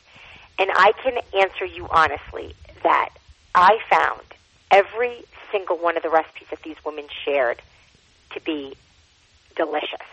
[0.59, 3.11] And I can answer you honestly that
[3.55, 4.23] I found
[4.71, 7.61] every single one of the recipes that these women shared
[8.35, 8.75] to be
[9.57, 10.07] delicious.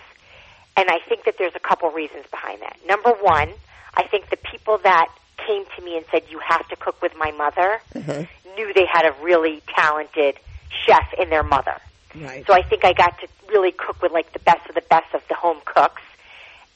[0.76, 2.78] And I think that there's a couple reasons behind that.
[2.88, 3.50] Number one,
[3.94, 5.08] I think the people that
[5.38, 8.24] came to me and said, you have to cook with my mother, uh-huh.
[8.56, 10.38] knew they had a really talented
[10.86, 11.76] chef in their mother.
[12.16, 12.46] Right.
[12.46, 15.14] So I think I got to really cook with like the best of the best
[15.14, 16.02] of the home cooks.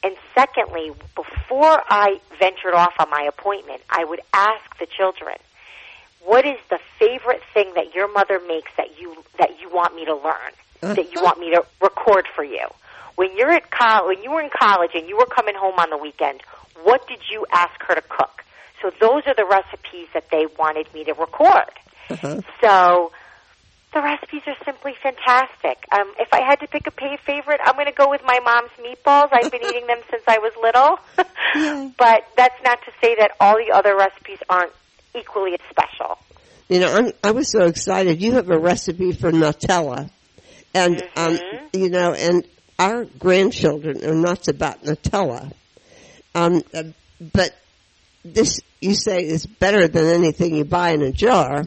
[0.03, 5.35] And secondly, before I ventured off on my appointment, I would ask the children,
[6.23, 10.05] what is the favorite thing that your mother makes that you that you want me
[10.05, 10.51] to learn,
[10.81, 12.67] that you want me to record for you?
[13.15, 15.89] When you're at college, when you were in college and you were coming home on
[15.89, 16.41] the weekend,
[16.83, 18.43] what did you ask her to cook?
[18.81, 21.71] So those are the recipes that they wanted me to record.
[22.61, 23.11] So
[23.93, 25.85] the recipes are simply fantastic.
[25.91, 28.39] Um, if I had to pick a pay favorite, I'm going to go with my
[28.39, 29.29] mom's meatballs.
[29.31, 30.99] I've been eating them since I was little.
[31.97, 34.73] But that's not to say that all the other recipes aren't
[35.15, 36.19] equally as special.
[36.69, 38.21] You know, I'm, I was so excited.
[38.21, 40.09] You have a recipe for Nutella.
[40.75, 41.39] And, um,
[41.73, 42.45] you know, and
[42.77, 45.51] our grandchildren are nuts about Nutella.
[46.35, 46.83] Um, uh,
[47.33, 47.55] but
[48.33, 51.63] this, you say, is better than anything you buy in a jar.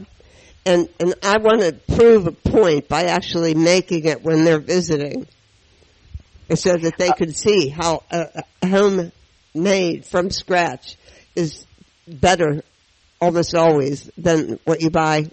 [0.65, 5.27] And, and I want to prove a point by actually making it when they're visiting.
[6.53, 10.97] So that they could see how uh, uh, homemade from scratch
[11.33, 11.65] is
[12.07, 12.61] better
[13.21, 15.29] almost always than what you buy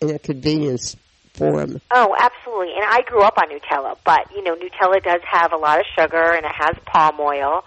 [0.00, 0.96] in a convenience
[1.34, 1.80] form.
[1.90, 2.74] Oh, absolutely.
[2.74, 5.84] And I grew up on Nutella, but you know, Nutella does have a lot of
[5.98, 7.64] sugar and it has palm oil.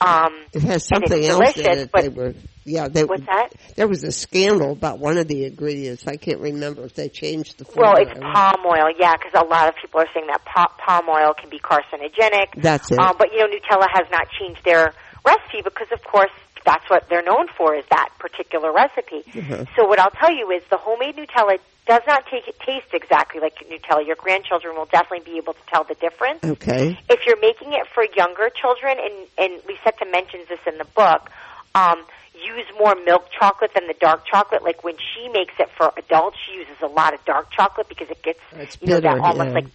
[0.00, 1.90] Um, It has something else in it.
[1.92, 2.34] but They were,
[2.68, 3.50] yeah, they, what's that?
[3.76, 6.06] there was a scandal about one of the ingredients.
[6.06, 9.68] I can't remember if they changed the Well, it's palm oil, yeah, because a lot
[9.68, 12.60] of people are saying that palm oil can be carcinogenic.
[12.60, 12.98] That's it.
[12.98, 14.92] Um, but you know, Nutella has not changed their
[15.24, 16.30] recipe because, of course,
[16.64, 19.24] that's what they're known for is that particular recipe.
[19.26, 19.64] Uh-huh.
[19.76, 23.40] So what I'll tell you is the homemade Nutella does not take it taste exactly
[23.40, 24.06] like Nutella.
[24.06, 26.44] Your grandchildren will definitely be able to tell the difference.
[26.44, 26.98] Okay.
[27.08, 31.30] If you're making it for younger children, and and Lisetta mentions this in the book,
[31.74, 32.04] um,
[32.44, 34.62] use more milk chocolate than the dark chocolate.
[34.62, 38.10] Like when she makes it for adults, she uses a lot of dark chocolate because
[38.10, 39.54] it gets It's you know that almost yeah.
[39.54, 39.66] like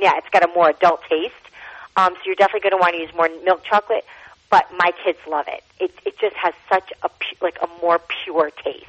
[0.00, 1.34] yeah, it's got a more adult taste.
[1.96, 4.04] Um, so you're definitely going to want to use more milk chocolate.
[4.50, 5.62] But my kids love it.
[5.80, 8.86] It it just has such a pu- like a more pure taste.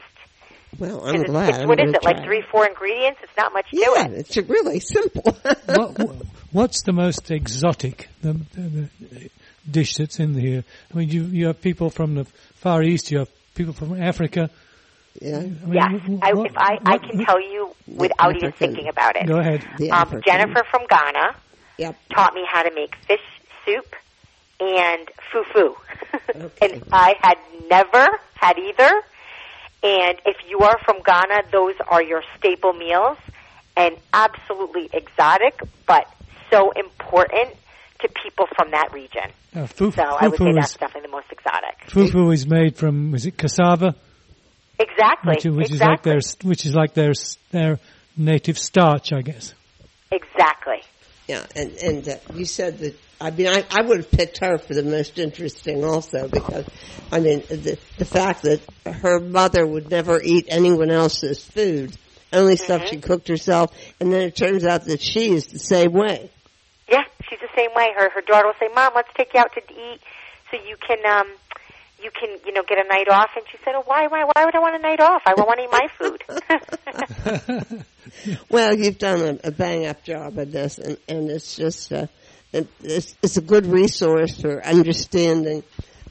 [0.80, 1.50] Well, I'm it's, glad.
[1.50, 3.20] it's I'm what is gonna it like three four ingredients?
[3.24, 4.14] It's not much to Yeah, it.
[4.14, 5.38] it's really simple.
[5.68, 6.16] what,
[6.52, 9.30] what's the most exotic the, the, the
[9.70, 10.64] dish that's in here?
[10.94, 12.26] I mean, you you have people from the
[12.64, 14.50] Far East, you have people from Africa.
[15.22, 15.38] yeah.
[15.38, 18.88] I mean, Yes, wh- I, if I, I what- can tell you without even thinking
[18.88, 19.28] about it.
[19.28, 19.62] Go ahead.
[19.92, 21.36] Um, Jennifer from Ghana
[21.78, 21.96] Yep.
[22.14, 23.20] taught me how to make fish
[23.66, 23.94] soup
[24.62, 25.76] and fufu.
[26.36, 26.74] Okay.
[26.74, 27.38] and I had
[27.70, 28.92] never had either.
[29.84, 33.18] And if you are from Ghana, those are your staple meals
[33.76, 36.06] and absolutely exotic, but
[36.50, 37.50] so important
[38.04, 39.32] to people from that region.
[39.56, 41.80] Uh, fu- So I would say that's is, definitely the most exotic.
[41.88, 43.96] fufu is made from was it cassava,
[44.80, 45.30] Exactly.
[45.36, 47.14] which, is- which is like their which is like their
[47.52, 47.80] their
[48.18, 49.54] native starch, I guess.
[50.12, 50.82] Exactly.
[51.28, 52.96] Yeah, and and uh, you said that.
[53.22, 56.66] I mean, I, I would have picked her for the most interesting, also because,
[57.10, 61.96] I mean, the the fact that her mother would never eat anyone else's food,
[62.34, 62.96] only stuff Mm-hmm.
[62.96, 66.30] she cooked herself, and then it turns out that she is the same way.
[66.94, 67.92] Yeah, she's the same way.
[67.96, 70.00] Her her daughter will say, "Mom, let's take you out to eat,
[70.52, 71.28] so you can um,
[71.98, 74.46] you can you know get a night off." And she said, oh, "Why why why
[74.46, 75.24] would I want a night off?
[75.26, 77.84] I want to eat my food."
[78.50, 82.06] Well, you've done a, a bang up job at this, and, and it's just uh,
[82.52, 85.64] it, it's, it's a good resource for understanding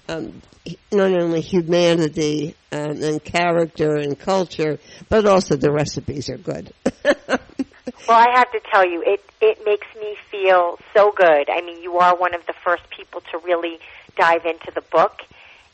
[0.08, 0.42] um,
[0.90, 4.78] not only humanity um, and character and culture,
[5.08, 6.72] but also the recipes are good.
[8.09, 11.48] Well, I have to tell you, it it makes me feel so good.
[11.48, 13.78] I mean, you are one of the first people to really
[14.16, 15.22] dive into the book,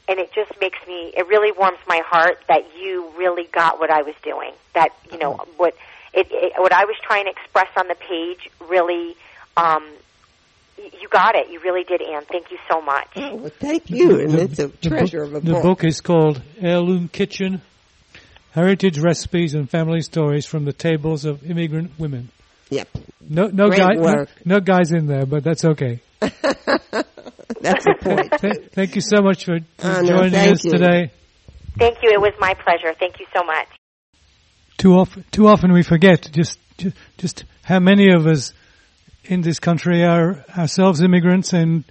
[0.09, 1.13] and it just makes me.
[1.17, 4.53] It really warms my heart that you really got what I was doing.
[4.75, 5.75] That you know what
[6.13, 8.51] it, it what I was trying to express on the page.
[8.69, 9.17] Really,
[9.57, 9.87] um,
[10.77, 11.51] you got it.
[11.51, 12.25] You really did, Anne.
[12.25, 13.09] Thank you so much.
[13.17, 15.63] oh, well, thank you, and it's a treasure book, of a the book.
[15.63, 17.63] book is called Heirloom Kitchen:
[18.63, 22.29] Heritage Recipes and Family Stories from the Tables of Immigrant Women.
[22.71, 22.89] Yep,
[23.31, 26.01] No, no Great guy, no, no guys in there, but that's okay.
[26.21, 26.35] that's
[27.85, 28.33] the point.
[28.41, 30.73] Th- thank you so much for, for Oh, joining thank us you.
[30.73, 31.13] today.
[31.79, 32.11] Thank you.
[32.11, 32.93] It was my pleasure.
[32.99, 33.69] Thank you so much.
[34.77, 38.53] Too often, too often we forget just, just, just how many of us
[39.27, 41.85] in this country are ourselves immigrants, and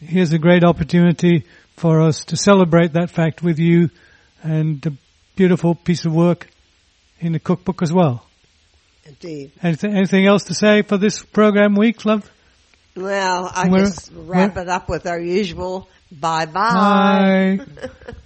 [0.00, 1.44] here's a great opportunity
[1.76, 3.88] for us to celebrate that fact with you,
[4.42, 4.96] and the
[5.38, 6.48] beautiful piece of work
[7.20, 8.26] in the cookbook as well.
[9.06, 9.52] Indeed.
[9.62, 12.28] Anything, anything else to say for this program week, love?
[12.96, 17.60] Well, I just wrap it up with our usual bye bye.
[17.76, 18.18] Bye.